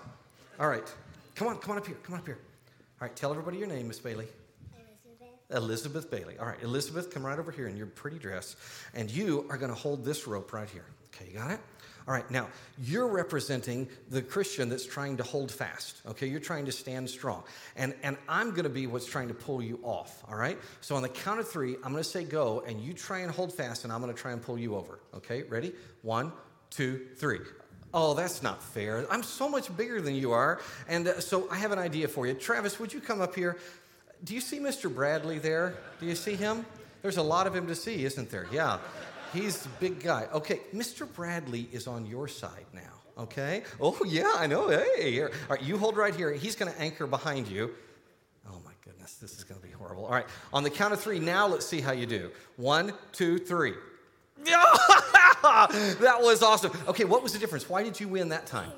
[0.60, 0.91] All right.
[1.36, 1.57] Come on.
[1.57, 1.97] Come on up here.
[2.01, 2.39] Come on up here.
[2.99, 3.15] All right.
[3.15, 4.25] Tell everybody your name, Miss Bailey.
[4.75, 5.51] Elizabeth.
[5.51, 6.39] Elizabeth Bailey.
[6.39, 6.62] All right.
[6.63, 8.55] Elizabeth, come right over here in your pretty dress.
[8.95, 10.86] And you are going to hold this rope right here.
[11.15, 11.32] Okay.
[11.32, 11.60] You got it?
[12.08, 12.47] All right, now
[12.82, 16.02] you're representing the Christian that's trying to hold fast.
[16.08, 17.43] Okay, you're trying to stand strong.
[17.76, 20.24] And, and I'm to be what's trying to pull you off.
[20.28, 23.19] All right, so on the count of three, I'm to say go, and you try
[23.19, 25.00] and hold fast, and I'm to try and pull you over.
[25.13, 25.74] Okay, ready?
[26.02, 26.32] One,
[26.71, 27.39] two, three.
[27.93, 29.06] Oh, that's not fair.
[29.12, 30.60] I'm so much bigger than you are.
[30.88, 32.34] And uh, so I have an idea for you.
[32.34, 33.58] Travis, would you come up here?
[34.24, 34.93] Do you see Mr.
[34.93, 35.76] Bradley there?
[36.00, 36.65] Do you see him?
[37.02, 38.47] There's a lot of him to see, isn't there?
[38.52, 38.78] Yeah.
[39.33, 40.27] He's the big guy.
[40.33, 41.11] Okay, Mr.
[41.11, 42.81] Bradley is on your side now.
[43.17, 43.63] Okay?
[43.79, 44.69] Oh, yeah, I know.
[44.69, 45.31] Hey, here.
[45.49, 46.31] All right, you hold right here.
[46.33, 47.71] He's going to anchor behind you.
[48.49, 50.05] Oh, my goodness, this is going to be horrible.
[50.05, 52.31] All right, on the count of three, now let's see how you do.
[52.57, 53.73] One, two, three.
[54.43, 56.71] that was awesome.
[56.87, 57.69] Okay, what was the difference?
[57.69, 58.71] Why did you win that time?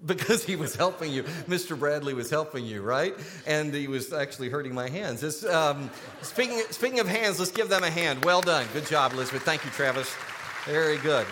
[0.06, 1.24] because he was helping you.
[1.46, 1.78] Mr.
[1.78, 3.14] Bradley was helping you, right?
[3.46, 5.44] And he was actually hurting my hands.
[5.44, 5.90] Um,
[6.22, 8.24] speaking, speaking of hands, let's give them a hand.
[8.24, 8.66] Well done.
[8.72, 9.42] Good job, Elizabeth.
[9.42, 10.14] Thank you, Travis.
[10.64, 11.26] Very good.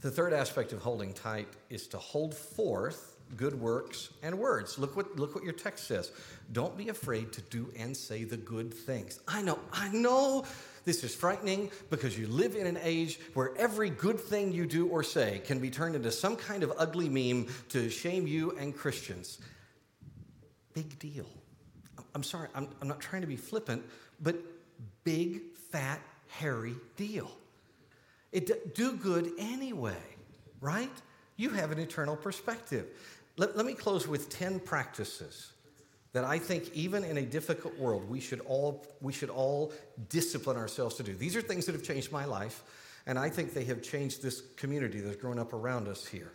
[0.00, 4.78] The third aspect of holding tight is to hold forth good works and words.
[4.78, 6.12] Look what, look what your text says.
[6.52, 9.18] Don't be afraid to do and say the good things.
[9.26, 10.44] I know, I know
[10.86, 14.86] this is frightening because you live in an age where every good thing you do
[14.86, 18.74] or say can be turned into some kind of ugly meme to shame you and
[18.74, 19.40] Christians.
[20.72, 21.26] Big deal.
[22.14, 23.82] I'm sorry, I'm, I'm not trying to be flippant,
[24.22, 24.36] but
[25.02, 27.32] big, fat, hairy deal.
[28.30, 29.96] It, do good anyway,
[30.60, 30.92] right?
[31.36, 32.86] You have an eternal perspective.
[33.36, 35.50] Let, let me close with 10 practices
[36.16, 39.70] that I think even in a difficult world, we should all, we should all
[40.08, 41.14] discipline ourselves to do.
[41.14, 42.62] These are things that have changed my life,
[43.04, 46.32] and I think they have changed this community that's grown up around us here.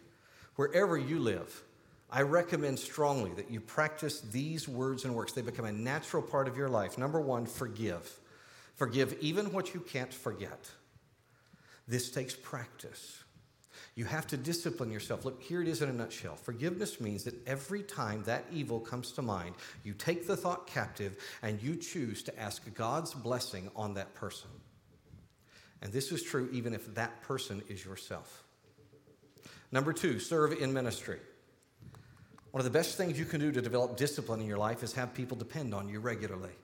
[0.55, 1.63] Wherever you live,
[2.11, 5.31] I recommend strongly that you practice these words and works.
[5.31, 6.99] They become a natural part of your life.
[6.99, 8.19] Number one, forgive.
[8.75, 10.69] Forgive even what you can't forget.
[11.87, 13.23] This takes practice.
[14.01, 15.25] You have to discipline yourself.
[15.25, 16.35] Look, here it is in a nutshell.
[16.35, 21.17] Forgiveness means that every time that evil comes to mind, you take the thought captive
[21.43, 24.49] and you choose to ask God's blessing on that person.
[25.83, 28.43] And this is true even if that person is yourself.
[29.71, 31.19] Number two, serve in ministry.
[32.49, 34.93] One of the best things you can do to develop discipline in your life is
[34.93, 36.55] have people depend on you regularly.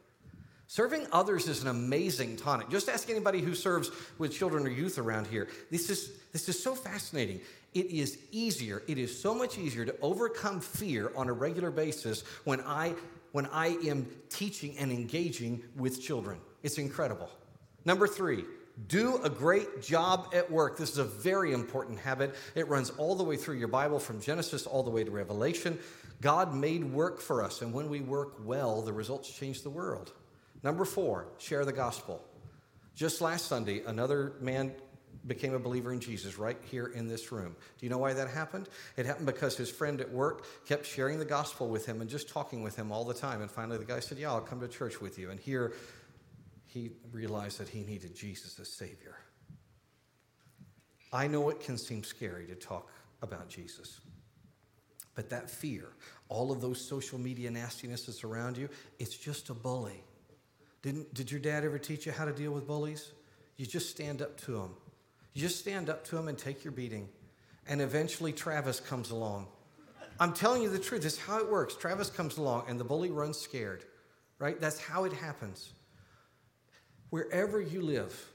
[0.70, 2.70] Serving others is an amazing tonic.
[2.70, 5.48] Just ask anybody who serves with children or youth around here.
[5.72, 7.40] This is, this is so fascinating.
[7.74, 12.24] It is easier, it is so much easier to overcome fear on a regular basis
[12.44, 12.96] when I,
[13.32, 16.38] when I am teaching and engaging with children.
[16.64, 17.30] It's incredible.
[17.86, 18.44] Number three,
[18.88, 20.78] do a great job at work.
[20.78, 22.36] This is a very important habit.
[22.56, 25.80] It runs all the way through your Bible from Genesis all the way to Revelation.
[26.22, 30.12] God made work for us, and when we work well, the results change the world.
[30.64, 32.24] Number four, share the gospel.
[32.96, 34.74] Just last Sunday, another man
[35.26, 37.56] became a believer in Jesus right here in this room.
[37.78, 38.70] Do you know why that happened?
[38.96, 42.30] It happened because his friend at work kept sharing the gospel with him and just
[42.30, 43.42] talking with him all the time.
[43.42, 45.30] And finally, the guy said, Yeah, I'll come to church with you.
[45.30, 45.74] And here
[46.66, 49.18] he realized that he needed Jesus as Savior.
[51.12, 52.90] I know it can seem scary to talk
[53.22, 54.00] about Jesus,
[55.16, 55.90] but that fear,
[56.30, 58.70] all of those social media nastinesses around you,
[59.00, 60.04] it's just a bully.
[60.82, 63.12] Didn't, did your dad ever teach you how to deal with bullies?
[63.58, 64.76] You just stand up to them.
[65.34, 67.10] You just stand up to them and take your beating.
[67.68, 69.48] And eventually Travis comes along.
[70.20, 71.04] I'm telling you the truth.
[71.04, 71.76] This is how it works.
[71.76, 73.84] Travis comes along and the bully runs scared,
[74.40, 74.60] right?
[74.60, 75.70] That's how it happens.
[77.10, 78.30] Wherever you live,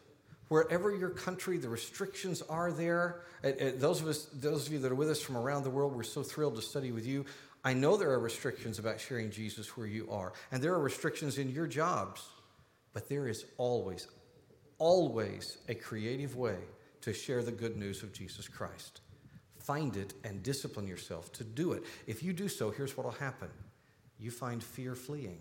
[0.48, 3.22] wherever your country, the restrictions are there.
[3.42, 6.02] those of us, those of you that are with us from around the world, we're
[6.02, 7.24] so thrilled to study with you.
[7.64, 11.38] I know there are restrictions about sharing Jesus where you are, and there are restrictions
[11.38, 12.26] in your jobs,
[12.92, 14.08] but there is always,
[14.78, 16.58] always a creative way
[17.02, 19.00] to share the good news of Jesus Christ.
[19.58, 21.84] Find it and discipline yourself to do it.
[22.06, 23.48] If you do so, here's what will happen
[24.18, 25.38] you find fear fleeing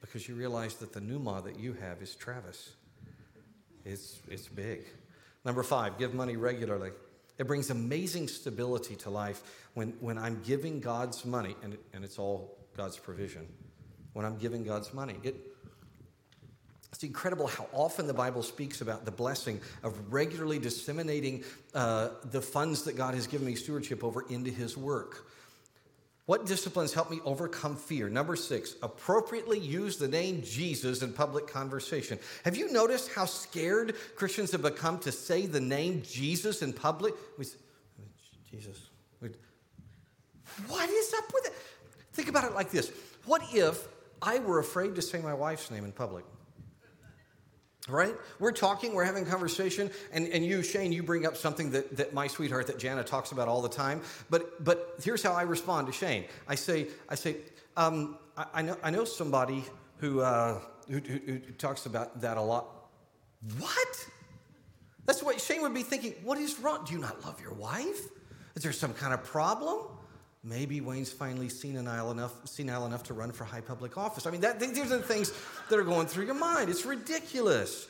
[0.00, 2.72] because you realize that the pneuma that you have is Travis.
[3.84, 4.84] It's, it's big.
[5.44, 6.90] Number five, give money regularly.
[7.40, 12.18] It brings amazing stability to life when, when I'm giving God's money, and, and it's
[12.18, 13.48] all God's provision.
[14.12, 15.36] When I'm giving God's money, it,
[16.92, 22.42] it's incredible how often the Bible speaks about the blessing of regularly disseminating uh, the
[22.42, 25.26] funds that God has given me stewardship over into His work.
[26.30, 28.08] What disciplines help me overcome fear?
[28.08, 32.20] Number six, appropriately use the name Jesus in public conversation.
[32.44, 37.14] Have you noticed how scared Christians have become to say the name Jesus in public?
[37.36, 37.56] We say,
[38.48, 38.78] Jesus.
[40.68, 41.52] What is up with it?
[42.12, 42.92] Think about it like this
[43.26, 43.88] What if
[44.22, 46.24] I were afraid to say my wife's name in public?
[47.90, 48.14] Right?
[48.38, 52.14] We're talking, we're having conversation, and, and you, Shane, you bring up something that, that
[52.14, 54.02] my sweetheart, that Jana talks about all the time.
[54.28, 56.24] But, but here's how I respond to Shane.
[56.48, 57.36] I say, I say,
[57.76, 59.64] um, I, I, know, I know somebody
[59.98, 62.66] who, uh, who, who, who talks about that a lot.
[63.58, 64.08] What?
[65.06, 66.14] That's what Shane would be thinking.
[66.22, 66.84] What is wrong?
[66.86, 68.00] Do you not love your wife?
[68.54, 69.78] Is there some kind of problem?
[70.42, 74.26] Maybe Wayne's finally senile enough, senile enough to run for high public office.
[74.26, 75.32] I mean, that, these are the things
[75.68, 76.70] that are going through your mind.
[76.70, 77.88] It's ridiculous.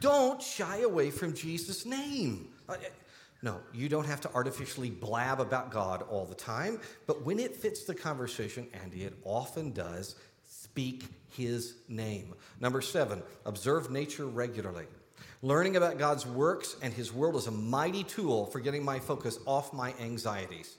[0.00, 2.50] Don't shy away from Jesus' name.
[2.68, 2.76] Uh,
[3.42, 7.56] no, you don't have to artificially blab about God all the time, but when it
[7.56, 12.34] fits the conversation, and it often does, speak his name.
[12.60, 14.86] Number seven, observe nature regularly.
[15.42, 19.38] Learning about God's works and his world is a mighty tool for getting my focus
[19.46, 20.77] off my anxieties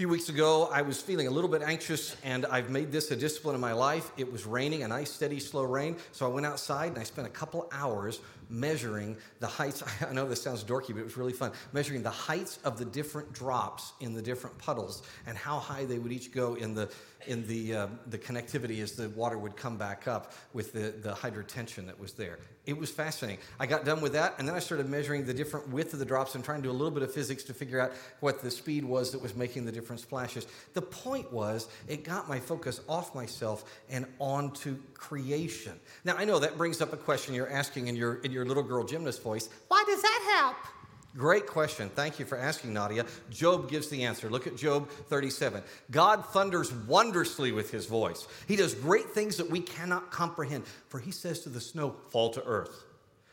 [0.00, 3.16] few weeks ago, I was feeling a little bit anxious, and I've made this a
[3.16, 4.12] discipline in my life.
[4.16, 5.94] It was raining, a nice, steady, slow rain.
[6.12, 8.20] So I went outside and I spent a couple hours
[8.50, 9.82] measuring the heights.
[10.08, 11.52] I know this sounds dorky, but it was really fun.
[11.72, 15.98] Measuring the heights of the different drops in the different puddles and how high they
[15.98, 16.90] would each go in the
[17.26, 21.12] in the, uh, the connectivity as the water would come back up with the, the
[21.12, 22.38] hydrotension that was there.
[22.66, 23.42] It was fascinating.
[23.58, 26.04] I got done with that, and then I started measuring the different width of the
[26.04, 28.50] drops and trying to do a little bit of physics to figure out what the
[28.50, 30.46] speed was that was making the different splashes.
[30.74, 35.72] The point was, it got my focus off myself and onto creation.
[36.04, 38.62] Now, I know that brings up a question you're asking in your, in your little
[38.62, 40.56] girl gymnast voice why does that help?
[41.16, 41.88] Great question.
[41.88, 43.04] Thank you for asking, Nadia.
[43.30, 44.30] Job gives the answer.
[44.30, 45.62] Look at Job 37.
[45.90, 48.28] God thunders wondrously with his voice.
[48.46, 50.64] He does great things that we cannot comprehend.
[50.88, 52.84] For he says to the snow, Fall to earth.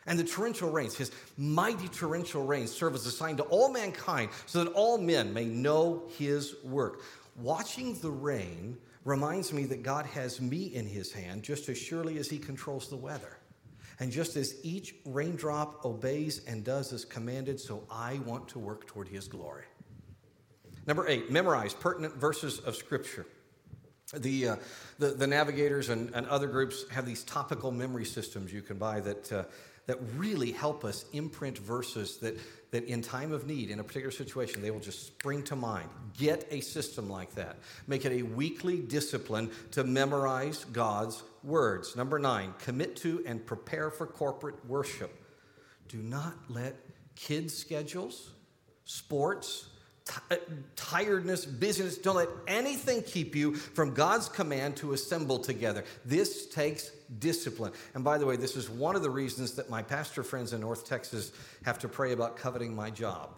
[0.08, 4.32] And the torrential rains, his mighty torrential rains, serve as a sign to all mankind
[4.48, 7.02] so that all men may know his work.
[7.36, 12.18] Watching the rain reminds me that God has me in his hand just as surely
[12.18, 13.37] as he controls the weather.
[14.00, 18.86] And just as each raindrop obeys and does as commanded, so I want to work
[18.86, 19.64] toward his glory.
[20.86, 23.26] Number eight, memorize pertinent verses of Scripture.
[24.14, 24.56] The, uh,
[25.00, 29.02] the, the, navigators and, and, other groups have these topical memory systems you can buy
[29.02, 29.44] that, uh,
[29.88, 32.38] that really help us imprint verses that,
[32.72, 35.90] that in time of need, in a particular situation, they will just spring to mind.
[36.18, 37.58] Get a system like that.
[37.88, 41.96] Make it a weekly discipline to memorize God's words.
[41.96, 45.12] Number nine, commit to and prepare for corporate worship.
[45.88, 46.76] Do not let
[47.16, 48.32] kids' schedules,
[48.86, 49.68] sports,
[50.06, 50.36] t- uh,
[50.76, 55.84] tiredness, busyness, don't let anything keep you from God's command to assemble together.
[56.06, 57.72] This takes discipline.
[57.94, 60.62] And by the way, this is one of the reasons that my pastor friends in
[60.62, 61.32] North Texas
[61.66, 63.30] have to pray about coveting my job.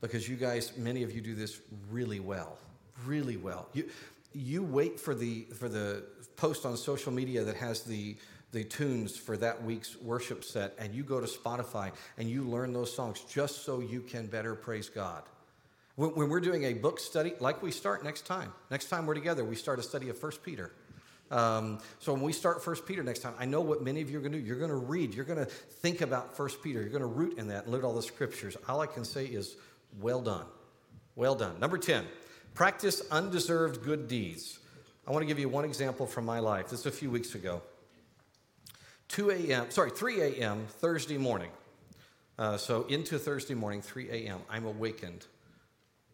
[0.00, 2.56] Because you guys, many of you do this really well.
[3.04, 3.68] Really well.
[3.72, 3.88] You,
[4.32, 6.04] you wait for the, for the
[6.36, 8.16] post on social media that has the,
[8.52, 12.72] the tunes for that week's worship set, and you go to Spotify and you learn
[12.72, 15.22] those songs just so you can better praise God.
[15.96, 19.14] When, when we're doing a book study, like we start next time, next time we're
[19.14, 20.72] together, we start a study of First Peter.
[21.30, 24.18] Um, so when we start First Peter next time, I know what many of you
[24.18, 24.44] are going to do.
[24.44, 25.14] You're going to read.
[25.14, 26.80] You're going to think about First Peter.
[26.80, 28.56] You're going to root in that and look at all the scriptures.
[28.68, 29.56] All I can say is,
[30.00, 30.46] well done,
[31.16, 31.58] well done.
[31.60, 32.06] Number ten,
[32.54, 34.58] practice undeserved good deeds.
[35.06, 36.70] I want to give you one example from my life.
[36.70, 37.62] This is a few weeks ago.
[39.08, 39.70] 2 a.m.
[39.70, 40.66] Sorry, 3 a.m.
[40.68, 41.50] Thursday morning.
[42.38, 44.38] Uh, so into Thursday morning, 3 a.m.
[44.48, 45.26] I'm awakened,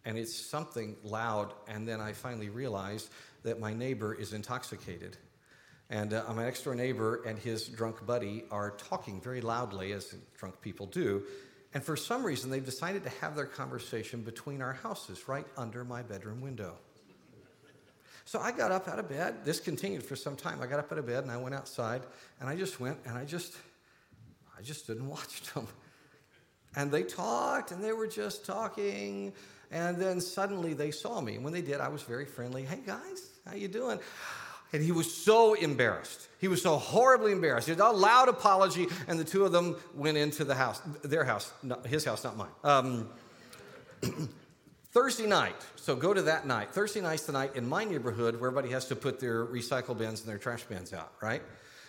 [0.07, 1.53] and it's something loud.
[1.69, 3.11] And then I finally realized
[3.43, 5.19] that my neighbor is intoxicated.
[5.91, 10.15] And uh, my next door neighbor and his drunk buddy are talking very loudly, as
[10.39, 11.25] drunk people do.
[11.75, 15.85] And for some reason, they've decided to have their conversation between our houses, right under
[15.85, 16.77] my bedroom window.
[18.25, 19.45] So I got up out of bed.
[19.45, 20.61] This continued for some time.
[20.61, 22.03] I got up out of bed and I went outside
[22.41, 23.55] and I just went and I just,
[24.59, 25.69] I just and watched them.
[26.77, 29.33] And they talked and they were just talking.
[29.73, 31.35] And then suddenly they saw me.
[31.35, 32.65] And when they did, I was very friendly.
[32.65, 33.99] Hey guys, how you doing?
[34.73, 36.29] And he was so embarrassed.
[36.39, 37.69] He was so horribly embarrassed.
[37.69, 41.25] He did a loud apology, and the two of them went into the house, their
[41.25, 42.51] house, not, his house, not mine.
[42.63, 43.09] Um,
[44.91, 46.71] Thursday night, so go to that night.
[46.73, 50.21] Thursday night's the night in my neighborhood where everybody has to put their recycle bins
[50.21, 51.43] and their trash bins out, right?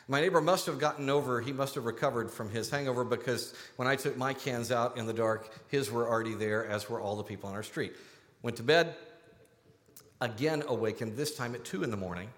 [0.09, 3.89] My neighbor must have gotten over, he must have recovered from his hangover because when
[3.89, 7.17] I took my cans out in the dark, his were already there, as were all
[7.17, 7.93] the people on our street.
[8.41, 8.95] Went to bed,
[10.21, 12.29] again awakened, this time at 2 in the morning.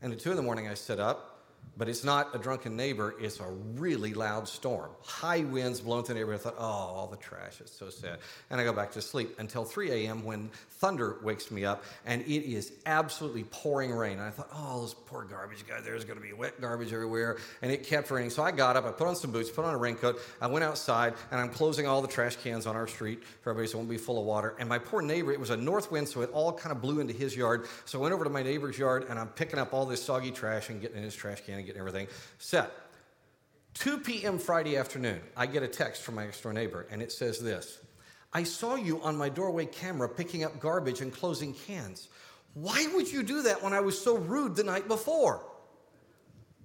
[0.00, 1.37] And at 2 in the morning, I sit up,
[1.76, 3.46] but it's not a drunken neighbor, it's a
[3.76, 4.90] really loud storm.
[5.02, 6.40] High winds blowing through the neighborhood.
[6.40, 8.18] I thought, oh, all the trash, it's so sad.
[8.50, 10.24] And I go back to sleep until 3 a.m.
[10.24, 14.14] when thunder wakes me up and it is absolutely pouring rain.
[14.14, 17.38] And I thought, oh, this poor garbage guy, there's going to be wet garbage everywhere.
[17.62, 18.30] And it kept raining.
[18.30, 20.64] So I got up, I put on some boots, put on a raincoat, I went
[20.64, 23.80] outside, and I'm closing all the trash cans on our street for everybody so it
[23.80, 24.54] won't be full of water.
[24.58, 27.00] And my poor neighbor, it was a north wind, so it all kind of blew
[27.00, 27.66] into his yard.
[27.84, 30.30] So I went over to my neighbor's yard and I'm picking up all this soggy
[30.30, 32.72] trash and getting in his trash can and getting everything set.
[33.74, 34.38] 2 p.m.
[34.38, 37.78] Friday afternoon, I get a text from my next door neighbor, and it says this
[38.32, 42.08] I saw you on my doorway camera picking up garbage and closing cans.
[42.54, 45.44] Why would you do that when I was so rude the night before?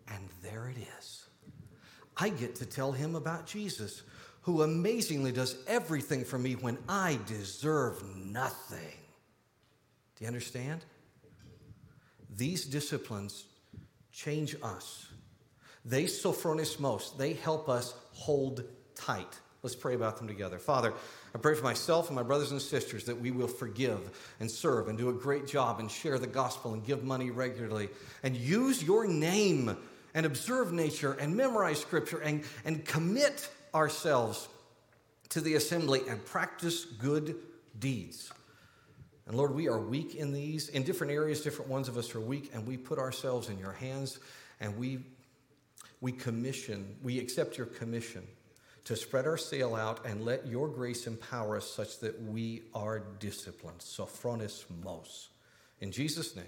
[0.08, 1.26] And there it is.
[2.18, 4.04] I get to tell him about Jesus,
[4.42, 8.98] who amazingly does everything for me when I deserve nothing.
[10.16, 10.84] Do you understand?
[12.36, 13.46] These disciplines
[14.14, 15.08] change us.
[15.84, 18.64] They sophronismos, they help us hold
[18.96, 19.40] tight.
[19.64, 20.60] Let's pray about them together.
[20.60, 20.94] Father,
[21.34, 24.88] I pray for myself and my brothers and sisters that we will forgive and serve
[24.88, 27.90] and do a great job and share the gospel and give money regularly
[28.24, 29.76] and use your name
[30.14, 34.48] and observe nature and memorize scripture and, and commit ourselves
[35.30, 37.36] to the assembly and practice good
[37.80, 38.32] deeds.
[39.28, 40.70] And Lord, we are weak in these.
[40.70, 43.72] In different areas, different ones of us are weak, and we put ourselves in your
[43.72, 44.20] hands
[44.60, 45.00] and we,
[46.02, 48.26] we commission, we accept your commission
[48.86, 53.00] to spread our sail out and let your grace empower us such that we are
[53.20, 53.80] disciplined.
[53.80, 55.30] Sophronis mos.
[55.80, 56.46] In Jesus' name.